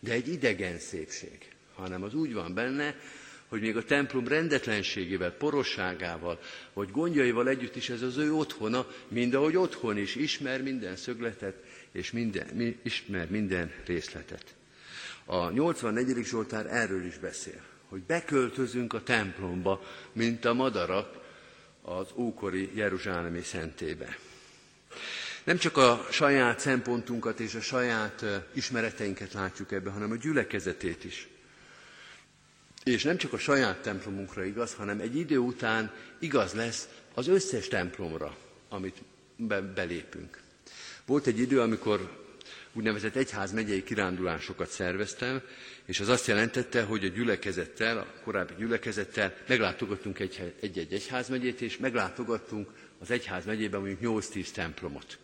de 0.00 0.12
egy 0.12 0.28
idegen 0.28 0.78
szépség, 0.78 1.52
hanem 1.74 2.02
az 2.02 2.14
úgy 2.14 2.32
van 2.32 2.54
benne, 2.54 2.94
hogy 3.48 3.60
még 3.60 3.76
a 3.76 3.84
templom 3.84 4.28
rendetlenségével, 4.28 5.30
porosságával, 5.32 6.40
vagy 6.72 6.90
gondjaival 6.90 7.48
együtt 7.48 7.76
is 7.76 7.88
ez 7.88 8.02
az 8.02 8.16
ő 8.16 8.32
otthona, 8.32 8.86
mind 9.08 9.34
ahogy 9.34 9.56
otthon 9.56 9.96
is 9.96 10.14
ismer 10.14 10.62
minden 10.62 10.96
szögletet, 10.96 11.54
és 11.92 12.10
minden, 12.10 12.76
ismer 12.82 13.30
minden 13.30 13.72
részletet. 13.86 14.54
A 15.24 15.50
84. 15.50 16.24
Zsoltár 16.24 16.66
erről 16.66 17.04
is 17.04 17.18
beszél, 17.18 17.60
hogy 17.88 18.00
beköltözünk 18.00 18.92
a 18.92 19.02
templomba, 19.02 19.82
mint 20.12 20.44
a 20.44 20.54
madarak 20.54 21.16
az 21.82 22.06
ókori 22.14 22.70
Jeruzsálemi 22.74 23.42
szentébe. 23.42 24.18
Nem 25.44 25.56
csak 25.58 25.76
a 25.76 26.06
saját 26.10 26.58
szempontunkat 26.60 27.40
és 27.40 27.54
a 27.54 27.60
saját 27.60 28.24
ismereteinket 28.52 29.32
látjuk 29.32 29.72
ebbe, 29.72 29.90
hanem 29.90 30.10
a 30.10 30.16
gyülekezetét 30.16 31.04
is. 31.04 31.28
És 32.88 33.02
nem 33.02 33.16
csak 33.16 33.32
a 33.32 33.38
saját 33.38 33.82
templomunkra 33.82 34.44
igaz, 34.44 34.74
hanem 34.74 35.00
egy 35.00 35.16
idő 35.16 35.38
után 35.38 35.92
igaz 36.18 36.52
lesz 36.52 36.88
az 37.14 37.28
összes 37.28 37.68
templomra, 37.68 38.36
amit 38.68 38.96
be, 39.36 39.60
belépünk. 39.60 40.40
Volt 41.06 41.26
egy 41.26 41.38
idő, 41.38 41.60
amikor 41.60 42.26
úgynevezett 42.72 43.14
egyház 43.14 43.52
megyei 43.52 43.82
kirándulásokat 43.82 44.68
szerveztem, 44.68 45.42
és 45.84 46.00
az 46.00 46.08
azt 46.08 46.26
jelentette, 46.26 46.82
hogy 46.82 47.04
a 47.04 47.08
gyülekezettel, 47.08 47.98
a 47.98 48.06
korábbi 48.24 48.52
gyülekezettel 48.58 49.34
meglátogattunk 49.48 50.18
egy-egy 50.18 50.92
egyházmegyét, 50.92 51.60
és 51.60 51.76
meglátogattunk 51.76 52.70
az 52.98 53.10
egyház 53.10 53.44
megyében 53.44 53.80
mondjuk 53.80 54.22
8-10 54.22 54.50
templomot. 54.50 55.18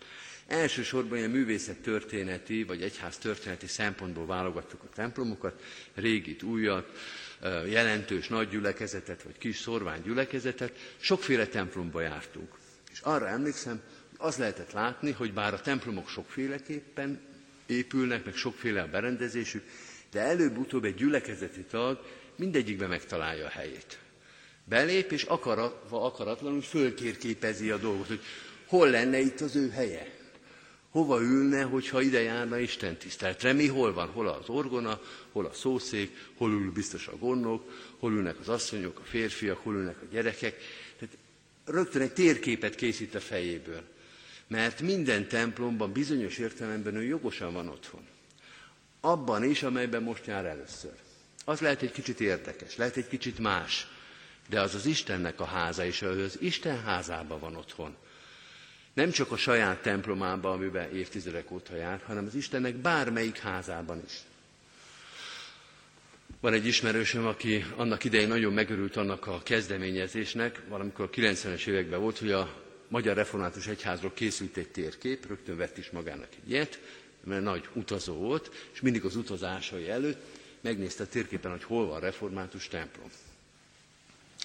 Elsősorban 0.46 1.18
ilyen 1.18 1.30
művészet 1.30 1.76
történeti, 1.76 2.64
vagy 2.64 2.83
egyház 2.83 3.18
történeti 3.18 3.66
szempontból 3.66 4.26
válogattuk 4.26 4.83
a 4.83 4.94
templomokat, 4.94 5.62
régit, 5.94 6.42
újat, 6.42 6.90
jelentős 7.68 8.28
nagy 8.28 8.48
gyülekezetet, 8.48 9.22
vagy 9.22 9.38
kis 9.38 9.59
szorvány 9.59 10.02
gyülekezetet, 10.02 10.72
sokféle 10.96 11.46
templomba 11.46 12.00
jártunk. 12.00 12.48
És 12.92 13.00
arra 13.00 13.28
emlékszem, 13.28 13.80
hogy 14.11 14.26
az 14.26 14.37
lehetett 14.37 14.72
látni, 14.72 15.11
hogy 15.11 15.33
bár 15.33 15.54
a 15.54 15.61
templomok 15.61 16.09
sokféleképpen 16.09 17.20
épülnek, 17.66 18.24
meg 18.24 18.35
sokféle 18.35 18.83
a 18.83 18.88
berendezésük, 18.88 19.64
de 20.11 20.20
előbb-utóbb 20.20 20.85
egy 20.85 20.94
gyülekezeti 20.94 21.61
tag 21.61 22.04
mindegyikben 22.37 22.88
megtalálja 22.88 23.46
a 23.46 23.50
helyét. 23.50 23.98
Belép, 24.64 25.12
és 25.12 25.22
akaratva, 25.22 26.04
akaratlanul 26.04 26.62
fölkérképezi 26.62 27.70
a 27.70 27.76
dolgot, 27.76 28.07
hogy 28.07 28.20
hol 28.66 28.90
lenne 28.90 29.18
itt 29.18 29.40
az 29.40 29.57
ő 29.57 29.70
helye. 29.70 30.13
Hova 30.94 31.20
ülne, 31.20 31.62
hogyha 31.62 32.00
ide 32.00 32.22
járna 32.22 32.59
Isten 32.59 32.96
tiszteletre? 32.96 33.52
Mi 33.52 33.66
hol 33.66 33.92
van? 33.92 34.09
Hol 34.09 34.28
az 34.28 34.48
orgona, 34.48 35.00
hol 35.33 35.46
a 35.46 35.52
szószék, 35.52 36.30
hol 36.37 36.50
ül 36.50 36.72
biztos 36.72 37.07
a 37.09 37.16
gondok, 37.16 37.70
hol 37.98 38.12
ülnek 38.12 38.40
az 38.40 38.48
asszonyok, 38.48 38.98
a 38.98 39.04
férfiak, 39.04 39.59
hol 39.62 39.74
ülnek 39.74 39.96
a 40.02 40.04
gyerekek. 40.11 40.57
Tehát 40.98 41.16
rögtön 41.64 42.02
egy 42.02 42.12
térképet 42.12 42.74
készít 42.74 43.14
a 43.14 43.20
fejéből. 43.20 43.83
Mert 44.46 44.80
minden 44.80 45.28
templomban 45.28 45.92
bizonyos 45.92 46.38
értelemben 46.38 46.94
ő 46.94 47.02
jogosan 47.02 47.52
van 47.52 47.68
otthon. 47.68 48.07
Abban 49.00 49.44
is, 49.44 49.62
amelyben 49.62 50.02
most 50.02 50.26
jár 50.26 50.44
először. 50.44 50.94
Az 51.44 51.61
lehet 51.61 51.83
egy 51.83 51.92
kicsit 51.92 52.20
érdekes, 52.20 52.76
lehet 52.76 52.96
egy 52.96 53.09
kicsit 53.09 53.38
más, 53.38 53.87
de 54.48 54.61
az 54.61 54.74
az 54.74 54.87
Istennek 54.87 55.40
a 55.40 55.44
háza, 55.44 55.85
és 55.85 56.02
az 56.02 56.37
Isten 56.40 56.83
házában 56.83 57.40
van 57.40 57.57
otthon. 57.57 57.96
Nem 58.94 59.11
csak 59.11 59.30
a 59.33 59.37
saját 59.37 59.83
templomában, 59.83 60.52
amiben 60.52 60.94
évtizedek 60.94 61.50
óta 61.50 61.76
jár, 61.76 62.00
hanem 62.07 62.26
az 62.26 62.35
Istennek 62.35 62.74
bármelyik 62.74 63.38
házában 63.38 64.02
is. 64.07 64.12
Van 66.40 66.52
egy 66.52 66.66
ismerősöm, 66.66 67.27
aki 67.27 67.64
annak 67.77 68.04
idején 68.04 68.29
nagyon 68.29 68.52
megörült 68.52 68.96
annak 68.96 69.27
a 69.27 69.40
kezdeményezésnek, 69.42 70.60
valamikor 70.69 71.04
a 71.04 71.10
90-es 71.10 71.66
években 71.66 72.00
volt, 72.00 72.19
hogy 72.19 72.33
a 72.33 72.62
Magyar 72.88 73.16
Református 73.16 73.66
Egyházról 73.66 74.12
készült 74.14 74.56
egy 74.56 74.69
térkép, 74.69 75.27
rögtön 75.27 75.56
vett 75.56 75.79
is 75.79 75.90
magának 75.90 76.29
egy 76.42 76.50
ilyet, 76.50 76.81
mert 77.25 77.42
nagy 77.42 77.69
utazó 77.73 78.14
volt, 78.14 78.69
és 78.73 78.81
mindig 78.81 79.04
az 79.04 79.16
utazásai 79.16 79.88
előtt 79.88 80.23
megnézte 80.60 81.02
a 81.02 81.06
térképen, 81.06 81.50
hogy 81.50 81.62
hol 81.64 81.87
van 81.87 82.00
református 82.00 82.69
templom. 82.69 83.10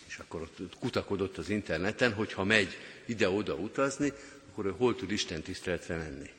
És 0.07 0.17
akkor 0.17 0.41
ott 0.41 0.57
kutakodott 0.80 1.38
az 1.38 1.49
interneten, 1.49 2.13
hogy 2.13 2.34
ha 2.34 2.43
megy 2.43 2.78
ide-oda 3.05 3.53
utazni, 3.55 4.13
akkor 4.60 4.72
ő 4.72 4.76
hol 4.78 4.95
tud 4.95 5.12
Isten 5.12 5.41
tiszteletre 5.41 5.97
menni. 5.97 6.30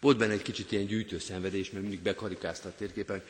Volt 0.00 0.18
benne 0.18 0.32
egy 0.32 0.42
kicsit 0.42 0.72
ilyen 0.72 0.86
gyűjtőszenvedés, 0.86 1.70
mert 1.70 1.82
mindig 1.82 2.00
bekarikázta 2.00 2.68
a 2.68 2.74
térképen, 2.76 3.16
hogy 3.16 3.26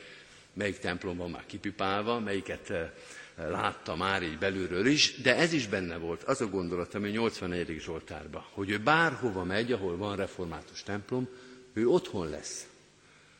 melyik 0.52 0.78
templom 0.78 1.16
van 1.16 1.30
már 1.30 1.46
kipipálva, 1.46 2.18
melyiket 2.18 2.70
eh, 2.70 2.90
látta 3.34 3.96
már 3.96 4.22
így 4.22 4.38
belülről 4.38 4.86
is, 4.86 5.20
de 5.20 5.36
ez 5.36 5.52
is 5.52 5.66
benne 5.66 5.96
volt, 5.96 6.22
az 6.22 6.40
a 6.40 6.48
gondolat, 6.48 6.94
ami 6.94 7.10
84. 7.10 7.80
Zsoltárban, 7.80 8.44
hogy 8.52 8.70
ő 8.70 8.78
bárhova 8.78 9.44
megy, 9.44 9.72
ahol 9.72 9.96
van 9.96 10.16
református 10.16 10.82
templom, 10.82 11.28
ő 11.72 11.88
otthon 11.88 12.28
lesz. 12.28 12.66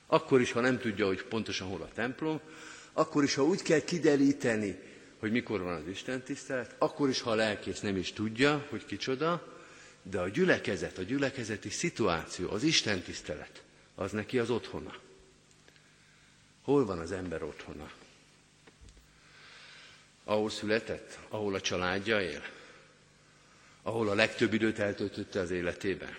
Akkor 0.06 0.40
is, 0.40 0.52
ha 0.52 0.60
nem 0.60 0.78
tudja, 0.78 1.06
hogy 1.06 1.22
pontosan 1.22 1.68
hol 1.68 1.82
a 1.82 1.94
templom, 1.94 2.40
akkor 2.92 3.22
is, 3.22 3.34
ha 3.34 3.44
úgy 3.44 3.62
kell 3.62 3.80
kideríteni, 3.80 4.78
hogy 5.18 5.30
mikor 5.30 5.60
van 5.60 5.74
az 5.74 5.88
Isten 5.90 6.22
tisztelet, 6.22 6.74
akkor 6.78 7.08
is, 7.08 7.20
ha 7.20 7.30
a 7.30 7.34
lelkész 7.34 7.80
nem 7.80 7.96
is 7.96 8.12
tudja, 8.12 8.66
hogy 8.70 8.84
kicsoda, 8.84 9.58
de 10.02 10.20
a 10.20 10.28
gyülekezet, 10.28 10.98
a 10.98 11.02
gyülekezeti 11.02 11.70
szituáció, 11.70 12.50
az 12.50 12.62
Isten 12.62 13.02
tisztelet, 13.02 13.62
az 13.94 14.12
neki 14.12 14.38
az 14.38 14.50
otthona. 14.50 14.94
Hol 16.62 16.84
van 16.84 16.98
az 16.98 17.12
ember 17.12 17.42
otthona? 17.42 17.90
Ahol 20.24 20.50
született, 20.50 21.18
ahol 21.28 21.54
a 21.54 21.60
családja 21.60 22.22
él, 22.22 22.42
ahol 23.82 24.08
a 24.08 24.14
legtöbb 24.14 24.52
időt 24.52 24.78
eltöltötte 24.78 25.40
az 25.40 25.50
életében. 25.50 26.16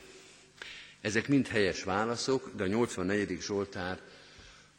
Ezek 1.01 1.27
mind 1.27 1.47
helyes 1.47 1.83
válaszok, 1.83 2.51
de 2.55 2.63
a 2.63 2.67
84. 2.67 3.41
Zsoltár 3.41 3.99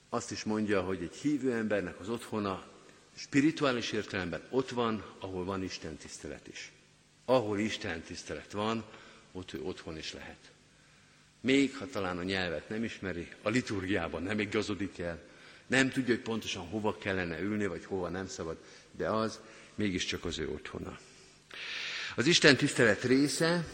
azt 0.09 0.31
is 0.31 0.45
mondja, 0.45 0.83
hogy 0.83 1.03
egy 1.03 1.15
hívő 1.15 1.53
embernek 1.53 2.01
az 2.01 2.09
otthona 2.09 2.67
spirituális 3.15 3.93
értelemben 3.93 4.43
ott 4.51 4.71
van, 4.71 5.05
ahol 5.19 5.45
van 5.45 5.63
Isten 5.63 5.97
tisztelet 5.97 6.49
is. 6.49 6.73
Ahol 7.25 7.59
Isten 7.59 8.03
tisztelet 8.03 8.53
van, 8.53 8.85
ott 9.33 9.53
ő 9.53 9.63
otthon 9.63 9.99
is 9.99 10.13
lehet. 10.13 10.51
Még 11.41 11.77
ha 11.77 11.87
talán 11.87 12.19
a 12.19 12.23
nyelvet 12.23 12.69
nem 12.69 12.85
ismeri, 12.85 13.29
a 13.43 13.49
liturgiában 13.49 14.23
nem 14.23 14.41
igazodik 14.41 14.99
el, 14.99 15.23
nem 15.67 15.91
tudja, 15.91 16.15
hogy 16.15 16.23
pontosan 16.23 16.69
hova 16.69 16.99
kellene 16.99 17.41
ülni, 17.41 17.67
vagy 17.67 17.85
hova 17.85 18.09
nem 18.09 18.27
szabad, 18.27 18.57
de 18.91 19.09
az 19.09 19.41
mégiscsak 19.75 20.25
az 20.25 20.39
ő 20.39 20.49
otthona. 20.49 20.99
Az 22.17 22.27
Isten 22.27 22.57
tisztelet 22.57 23.03
része 23.03 23.65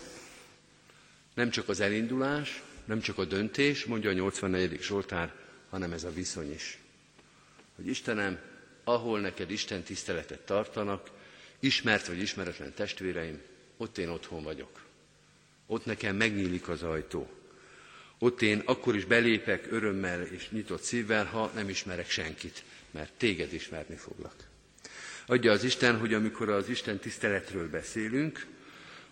nem 1.35 1.51
csak 1.51 1.69
az 1.69 1.81
elindulás, 1.81 2.63
nem 2.85 3.01
csak 3.01 3.19
a 3.19 3.25
döntés, 3.25 3.85
mondja 3.85 4.11
a 4.11 4.13
84. 4.13 4.83
Zsoltár, 4.83 5.35
hanem 5.71 5.93
ez 5.93 6.05
a 6.05 6.13
viszony 6.13 6.53
is. 6.53 6.79
Hogy 7.77 7.87
Istenem, 7.87 8.39
ahol 8.85 9.21
neked 9.21 9.51
Isten 9.51 9.83
tiszteletet 9.83 10.41
tartanak, 10.41 11.11
ismert 11.61 12.07
vagy 12.07 12.21
ismeretlen 12.21 12.75
testvéreim, 12.75 13.41
ott 13.77 13.99
én 13.99 14.09
otthon 14.09 14.43
vagyok. 14.43 14.83
Ott 15.67 15.85
nekem 15.85 16.17
megnyílik 16.17 16.69
az 16.69 16.83
ajtó. 16.83 17.31
Ott 18.19 18.43
én 18.43 18.63
akkor 18.65 18.97
is 18.97 19.05
belépek 19.05 19.67
örömmel 19.71 20.23
és 20.23 20.51
nyitott 20.51 20.83
szívvel, 20.83 21.25
ha 21.25 21.51
nem 21.55 21.69
ismerek 21.69 22.11
senkit, 22.11 22.63
mert 22.91 23.13
téged 23.13 23.53
ismerni 23.53 23.97
foglak. 23.97 24.35
Adja 25.27 25.53
az 25.53 25.65
Isten, 25.65 25.99
hogy 25.99 26.15
amikor 26.15 26.49
az 26.49 26.69
Isten 26.69 26.99
tiszteletről 26.99 27.71
beszélünk, 27.71 28.47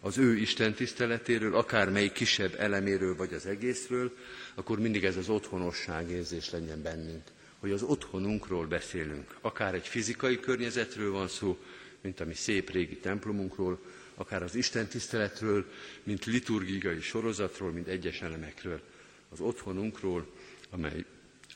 az 0.00 0.18
ő 0.18 0.36
Isten 0.36 0.74
tiszteletéről, 0.74 1.56
akármelyik 1.56 2.12
kisebb 2.12 2.54
eleméről 2.58 3.16
vagy 3.16 3.32
az 3.32 3.46
egészről, 3.46 4.16
akkor 4.54 4.78
mindig 4.78 5.04
ez 5.04 5.16
az 5.16 5.28
otthonosság 5.28 6.10
érzés 6.10 6.50
legyen 6.50 6.82
bennünk, 6.82 7.22
hogy 7.58 7.70
az 7.70 7.82
otthonunkról 7.82 8.66
beszélünk. 8.66 9.36
Akár 9.40 9.74
egy 9.74 9.86
fizikai 9.86 10.40
környezetről 10.40 11.12
van 11.12 11.28
szó, 11.28 11.58
mint 12.06 12.20
a 12.20 12.24
mi 12.24 12.34
szép 12.34 12.70
régi 12.70 12.96
templomunkról, 12.96 13.78
akár 14.14 14.42
az 14.42 14.54
Isten 14.54 14.86
tiszteletről, 14.86 15.64
mint 16.02 16.24
liturgiai 16.24 17.00
sorozatról, 17.00 17.70
mint 17.72 17.86
egyes 17.86 18.20
elemekről, 18.22 18.80
az 19.28 19.40
otthonunkról, 19.40 20.26
amely 20.70 21.04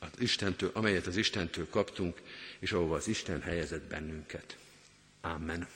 az 0.00 0.08
Istentől, 0.18 0.70
amelyet 0.74 1.06
az 1.06 1.16
Istentől 1.16 1.66
kaptunk, 1.68 2.20
és 2.58 2.72
ahova 2.72 2.94
az 2.96 3.08
Isten 3.08 3.40
helyezett 3.40 3.82
bennünket. 3.88 4.56
Amen. 5.20 5.66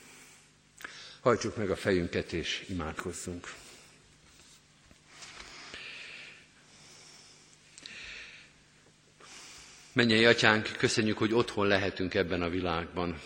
Hajtsuk 1.21 1.57
meg 1.57 1.71
a 1.71 1.77
fejünket 1.77 2.33
és 2.33 2.65
imádkozzunk. 2.69 3.53
Mennyei 9.93 10.25
atyánk, 10.25 10.71
köszönjük, 10.79 11.19
hogy 11.19 11.33
otthon 11.35 11.67
lehetünk 11.67 12.15
ebben 12.15 12.43
a 12.43 12.49
világban. 12.49 13.21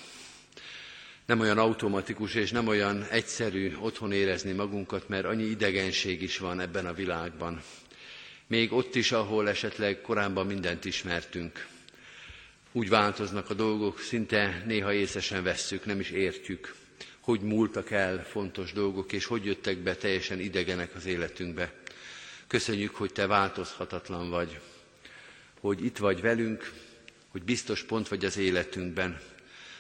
Nem 1.29 1.41
olyan 1.41 1.59
automatikus 1.59 2.35
és 2.35 2.51
nem 2.51 2.69
olyan 2.69 3.05
egyszerű 3.11 3.77
otthon 3.81 4.13
érezni 4.13 4.53
magunkat, 4.53 5.09
mert 5.09 5.25
annyi 5.25 5.45
idegenség 5.45 6.23
is 6.23 6.39
van 6.39 6.61
ebben 6.61 6.87
a 6.87 6.93
világban. 6.93 7.63
Még 8.47 8.73
ott 8.73 8.95
is, 8.95 9.13
ahol 9.13 9.49
esetleg 9.49 10.01
korábban 10.01 10.47
mindent 10.47 10.85
ismertünk. 10.85 11.67
Úgy 12.73 12.89
változnak 12.89 13.51
a 13.51 13.55
dolgok, 13.55 14.01
szinte 14.01 14.63
néha 14.67 14.93
észesen 14.93 15.43
vesszük, 15.43 15.85
nem 15.85 16.01
is 16.01 16.11
értjük, 16.11 16.75
hogy 17.21 17.41
múltak 17.41 17.91
el 17.91 18.25
fontos 18.25 18.73
dolgok, 18.73 19.13
és 19.13 19.25
hogy 19.25 19.45
jöttek 19.45 19.79
be 19.79 19.97
teljesen 19.97 20.41
idegenek 20.41 20.95
az 20.95 21.07
életünkbe. 21.07 21.73
Köszönjük, 22.47 22.95
hogy 22.95 23.13
Te 23.13 23.27
változhatatlan 23.27 24.31
vagy, 24.31 24.61
hogy 25.61 25.85
itt 25.85 25.97
vagy 25.97 26.21
velünk, 26.21 26.73
hogy 27.29 27.43
biztos 27.43 27.83
pont 27.83 28.09
vagy 28.09 28.25
az 28.25 28.37
életünkben, 28.37 29.21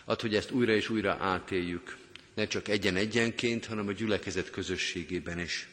Ad, 0.08 0.20
hogy 0.20 0.34
ezt 0.34 0.50
újra 0.50 0.72
és 0.74 0.88
újra 0.88 1.16
átéljük, 1.20 1.96
ne 2.34 2.46
csak 2.46 2.68
egyen-egyenként, 2.68 3.66
hanem 3.66 3.88
a 3.88 3.92
gyülekezet 3.92 4.50
közösségében 4.50 5.38
is. 5.38 5.68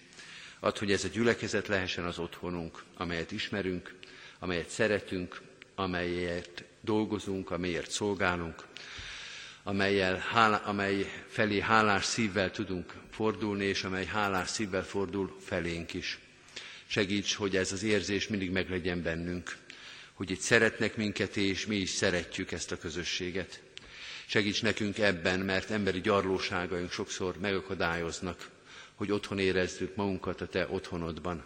Ad, 0.59 0.77
hogy 0.77 0.91
ez 0.91 1.03
a 1.03 1.07
gyülekezet 1.07 1.67
lehessen 1.67 2.05
az 2.05 2.19
otthonunk, 2.19 2.83
amelyet 2.97 3.31
ismerünk, 3.31 3.93
amelyet 4.39 4.69
szeretünk, 4.69 5.41
amelyet 5.75 6.63
dolgozunk, 6.81 7.51
amelyért 7.51 7.91
szolgálunk, 7.91 8.63
amelyel, 9.63 10.17
hálá, 10.17 10.57
amely 10.57 11.11
felé 11.27 11.59
hálás 11.59 12.05
szívvel 12.05 12.51
tudunk 12.51 12.93
fordulni, 13.11 13.65
és 13.65 13.83
amely 13.83 14.05
hálás 14.05 14.49
szívvel 14.49 14.83
fordul 14.83 15.35
felénk 15.45 15.93
is. 15.93 16.19
Segíts, 16.87 17.33
hogy 17.35 17.55
ez 17.55 17.71
az 17.71 17.83
érzés 17.83 18.27
mindig 18.27 18.51
meglegyen 18.51 19.01
bennünk, 19.01 19.55
hogy 20.13 20.31
itt 20.31 20.39
szeretnek 20.39 20.95
minket, 20.95 21.37
és 21.37 21.65
mi 21.65 21.75
is 21.75 21.89
szeretjük 21.89 22.51
ezt 22.51 22.71
a 22.71 22.77
közösséget. 22.77 23.63
Segíts 24.27 24.61
nekünk 24.61 24.97
ebben, 24.99 25.39
mert 25.39 25.69
emberi 25.69 26.01
gyarlóságaink 26.01 26.91
sokszor 26.91 27.37
megakadályoznak, 27.39 28.49
hogy 28.95 29.11
otthon 29.11 29.39
érezzük 29.39 29.95
magunkat 29.95 30.41
a 30.41 30.47
Te 30.47 30.67
otthonodban. 30.69 31.43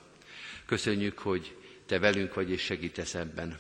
Köszönjük, 0.66 1.18
hogy 1.20 1.56
Te 1.86 2.00
velünk 2.00 2.34
vagy 2.34 2.50
és 2.50 2.62
segítesz 2.62 3.14
ebben. 3.14 3.60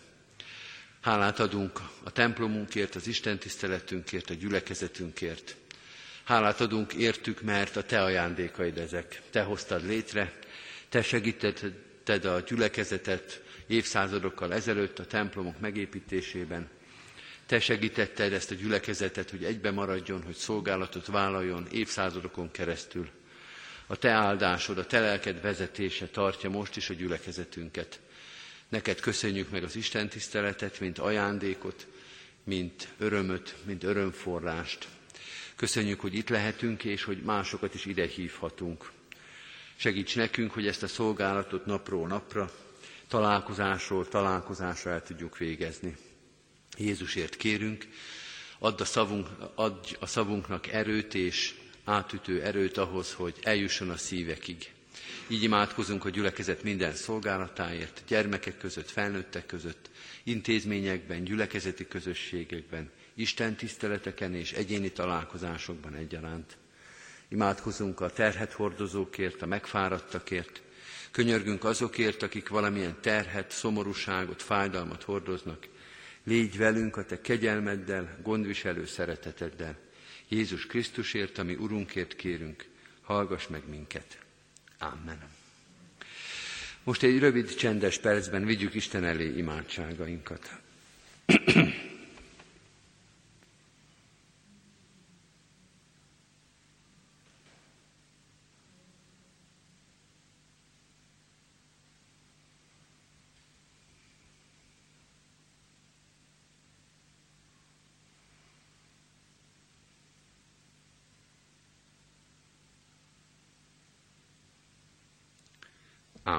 Hálát 1.02 1.40
adunk 1.40 1.80
a 2.04 2.12
templomunkért, 2.12 2.96
az 2.96 3.08
Isten 3.08 3.38
tiszteletünkért, 3.38 4.30
a 4.30 4.34
gyülekezetünkért. 4.34 5.56
Hálát 6.24 6.62
adunk 6.62 6.94
értük, 6.94 7.42
mert 7.42 7.76
a 7.76 7.84
Te 7.84 8.04
ajándékaid 8.04 8.78
ezek. 8.78 9.22
Te 9.30 9.42
hoztad 9.42 9.86
létre, 9.86 10.34
Te 10.90 11.02
segítetted 11.02 12.26
a 12.26 12.40
gyülekezetet 12.40 13.42
évszázadokkal 13.68 14.54
ezelőtt 14.54 15.00
a 15.00 15.06
templomok 15.06 15.60
megépítésében, 15.60 16.70
te 17.50 17.60
segítetted 17.60 18.34
ezt 18.34 18.52
a 18.52 18.56
gyülekezetet, 18.56 19.30
hogy 19.30 19.43
egybe 19.43 19.72
maradjon, 19.72 20.24
hogy 20.24 20.36
szolgálatot 20.36 21.06
vállaljon 21.06 21.68
évszázadokon 21.72 22.52
keresztül. 22.52 23.10
A 23.88 23.95
te 23.95 24.10
áldásod, 24.10 24.78
a 24.78 24.86
te 24.86 25.00
lelked 25.00 25.41
vezetése 25.41 26.08
tartja 26.08 26.50
most 26.50 26.76
is 26.76 26.89
a 26.89 26.93
gyülekezetünket. 26.93 28.00
Neked 28.68 29.00
köszönjük 29.00 29.50
meg 29.50 29.64
az 29.64 29.76
Isten 29.76 30.10
tiszteletet, 30.10 30.80
mint 30.80 30.97
ajándékot, 31.00 31.88
mint 32.43 32.88
örömöt, 32.97 33.56
mint 33.66 33.84
örömforrást. 33.84 34.88
Köszönjük, 35.56 36.00
hogy 36.00 36.14
itt 36.14 36.30
lehetünk, 36.30 36.84
és 36.84 37.04
hogy 37.04 37.22
másokat 37.22 37.74
is 37.74 37.86
ide 37.86 38.08
hívhatunk. 38.08 38.91
Segíts 39.76 40.16
nekünk, 40.16 40.52
hogy 40.52 40.68
ezt 40.68 40.84
a 40.84 40.88
szolgálatot 40.88 41.66
napról 41.66 42.08
napra, 42.08 42.52
találkozásról 43.08 44.08
találkozásra 44.08 44.91
el 44.91 45.04
tudjuk 45.04 45.38
végezni. 45.38 45.95
Jézusért 46.80 47.36
kérünk, 47.36 47.88
add 48.60 48.82
a, 48.82 48.86
szavunk, 48.86 49.28
adj 49.56 49.96
a 50.00 50.06
szavunknak 50.06 50.68
erőt 50.68 51.14
és 51.14 51.54
átütő 51.84 52.42
erőt 52.42 52.78
ahhoz, 52.78 53.14
hogy 53.14 53.36
eljusson 53.42 53.90
a 53.90 53.98
szívekig. 53.98 54.72
Így 55.28 55.44
imádkozunk 55.44 56.06
a 56.06 56.10
gyülekezet 56.10 56.64
minden 56.64 56.94
szolgálatáért, 56.94 58.04
gyermekek 58.08 58.58
között, 58.58 58.90
felnőttek 58.90 59.46
között, 59.46 59.90
intézményekben, 60.24 61.24
gyülekezeti 61.24 61.88
közösségekben, 61.88 62.90
Isten 63.14 63.56
tiszteleteken 63.56 64.36
és 64.36 64.52
egyéni 64.52 64.92
találkozásokban 64.92 65.96
egyaránt. 65.96 66.58
Imádkozunk 67.28 68.00
a 68.00 68.10
terhet 68.10 68.54
hordozókért, 68.54 69.42
a 69.42 69.46
megfáradtakért, 69.46 70.62
könyörgünk 71.12 71.64
azokért, 71.64 72.24
akik 72.24 72.50
valamilyen 72.50 72.98
terhet, 73.02 73.52
szomorúságot, 73.52 74.42
fájdalmat 74.42 75.04
hordoznak, 75.04 75.68
Légy 76.30 76.58
velünk 76.58 76.98
a 76.98 77.06
Te 77.06 77.22
kegyelmeddel, 77.22 78.20
gondviselő 78.24 78.86
szereteteddel. 78.86 79.78
Jézus 80.28 80.66
Krisztusért, 80.66 81.38
ami 81.38 81.56
Urunkért 81.56 82.16
kérünk, 82.16 82.66
hallgass 83.02 83.48
meg 83.48 83.62
minket. 83.70 84.18
Amen. 84.80 85.20
Most 86.84 87.04
egy 87.04 87.20
rövid, 87.20 87.56
csendes 87.56 87.98
percben 87.98 88.46
vigyük 88.46 88.74
Isten 88.74 89.04
elé 89.04 89.38
imádságainkat. 89.38 90.60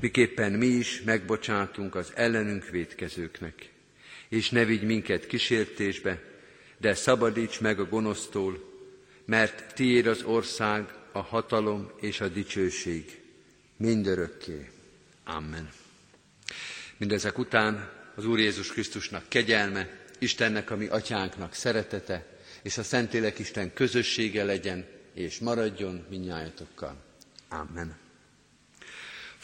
miképpen 0.00 0.52
mi 0.52 0.66
is 0.66 1.02
megbocsátunk 1.02 1.94
az 1.94 2.12
ellenünk 2.14 2.68
védkezőknek. 2.68 3.70
És 4.28 4.50
ne 4.50 4.64
vigy 4.64 4.82
minket 4.82 5.26
kísértésbe, 5.26 6.22
de 6.78 6.94
szabadíts 6.94 7.60
meg 7.60 7.80
a 7.80 7.88
gonosztól, 7.88 8.74
mert 9.24 9.74
tiéd 9.74 10.06
az 10.06 10.22
ország, 10.22 10.94
a 11.12 11.20
hatalom 11.20 11.90
és 12.00 12.20
a 12.20 12.28
dicsőség 12.28 13.20
mindörökké. 13.76 14.70
Amen. 15.24 15.68
Mindezek 16.96 17.38
után 17.38 17.90
az 18.14 18.26
Úr 18.26 18.38
Jézus 18.38 18.68
Krisztusnak 18.68 19.28
kegyelme, 19.28 19.88
Istennek, 20.18 20.70
ami 20.70 20.86
atyánknak 20.86 21.54
szeretete, 21.54 22.26
és 22.62 22.78
a 22.78 22.82
Szentlélek 22.82 23.38
Isten 23.38 23.72
közössége 23.72 24.44
legyen, 24.44 24.84
és 25.14 25.38
maradjon 25.38 26.04
minnyájatokkal. 26.08 27.04
Amen. 27.48 28.05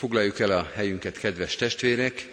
Foglaljuk 0.03 0.39
el 0.39 0.51
a 0.51 0.71
helyünket, 0.75 1.19
kedves 1.19 1.57
testvérek. 1.57 2.29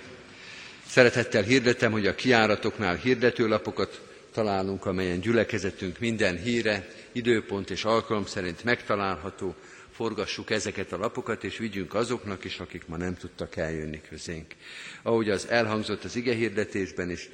Szeretettel 0.87 1.43
hirdetem, 1.43 1.91
hogy 1.91 2.07
a 2.07 2.15
kiáratoknál 2.15 2.95
hirdetőlapokat 2.95 4.01
találunk, 4.33 4.85
amelyen 4.85 5.19
gyülekezetünk 5.19 5.99
minden 5.99 6.37
híre, 6.37 6.87
időpont 7.11 7.69
és 7.69 7.83
alkalom 7.85 8.25
szerint 8.25 8.63
megtalálható. 8.63 9.55
Forgassuk 9.91 10.49
ezeket 10.49 10.91
a 10.91 10.97
lapokat, 10.97 11.43
és 11.43 11.57
vigyünk 11.57 11.93
azoknak 11.93 12.43
is, 12.43 12.59
akik 12.59 12.87
ma 12.87 12.97
nem 12.97 13.15
tudtak 13.15 13.55
eljönni 13.55 14.01
közénk. 14.09 14.55
Ahogy 15.01 15.29
az 15.29 15.47
elhangzott 15.47 16.03
az 16.03 16.15
ige 16.15 16.33
hirdetésben 16.33 17.09
is, 17.09 17.29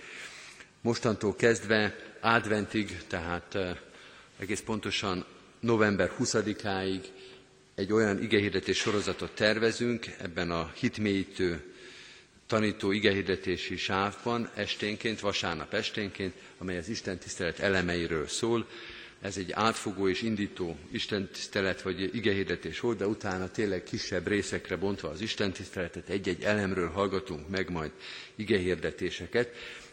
mostantól 0.82 1.36
kezdve 1.36 1.96
adventig, 2.22 2.98
tehát 3.08 3.56
eh, 3.56 3.78
egész 4.40 4.62
pontosan 4.62 5.26
november 5.60 6.12
20-áig 6.20 7.02
egy 7.76 7.92
olyan 7.94 8.22
igehirdetés 8.24 8.78
sorozatot 8.78 9.32
tervezünk 9.36 10.06
ebben 10.22 10.52
a 10.52 10.72
hitmélyítő 10.76 11.64
tanító 12.48 12.92
igehirdetési 12.92 13.78
sávban 13.78 14.50
esténként, 14.54 15.20
vasárnap 15.20 15.74
esténként, 15.74 16.34
amely 16.58 16.78
az 16.78 16.90
Isten 16.90 17.18
tisztelet 17.18 17.60
elemeiről 17.60 18.28
szól. 18.28 18.68
Ez 19.22 19.38
egy 19.38 19.52
átfogó 19.52 20.10
és 20.10 20.22
indító 20.22 20.78
Isten 20.92 21.28
tisztelet 21.32 21.82
vagy 21.82 22.16
igehirdetés 22.16 22.80
volt, 22.80 22.98
de 22.98 23.08
utána 23.08 23.52
tényleg 23.52 23.84
kisebb 23.84 24.28
részekre 24.28 24.76
bontva 24.76 25.10
az 25.10 25.22
Isten 25.22 25.52
tiszteletet 25.52 26.10
egy-egy 26.10 26.44
elemről 26.44 26.90
hallgatunk 26.90 27.50
meg 27.50 27.70
majd 27.72 27.92
igehirdetéseket. 28.36 29.50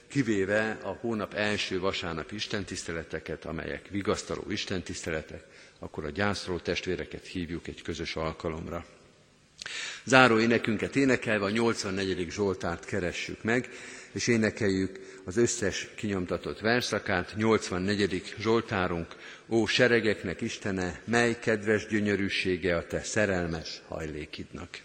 kivéve 0.08 0.78
a 0.82 0.88
hónap 1.00 1.34
első 1.34 1.80
vasárnap 1.80 2.32
istentiszteleteket, 2.32 3.44
amelyek 3.44 3.88
vigasztaló 3.90 4.44
istentiszteletek, 4.48 5.44
akkor 5.82 6.04
a 6.04 6.10
gyászról 6.10 6.62
testvéreket 6.62 7.26
hívjuk 7.26 7.66
egy 7.68 7.82
közös 7.82 8.16
alkalomra. 8.16 8.84
Záró 10.04 10.38
énekünket 10.38 10.96
énekelve 10.96 11.44
a 11.44 11.50
84. 11.50 12.26
Zsoltárt 12.30 12.84
keressük 12.84 13.42
meg, 13.42 13.68
és 14.12 14.26
énekeljük 14.26 14.98
az 15.24 15.36
összes 15.36 15.88
kinyomtatott 15.94 16.60
verszakát, 16.60 17.34
84. 17.36 18.34
Zsoltárunk, 18.38 19.06
Ó 19.48 19.66
seregeknek 19.66 20.40
Istene, 20.40 21.00
mely 21.04 21.38
kedves 21.38 21.86
gyönyörűsége 21.86 22.76
a 22.76 22.86
te 22.86 23.02
szerelmes 23.02 23.82
hajlékidnak. 23.88 24.78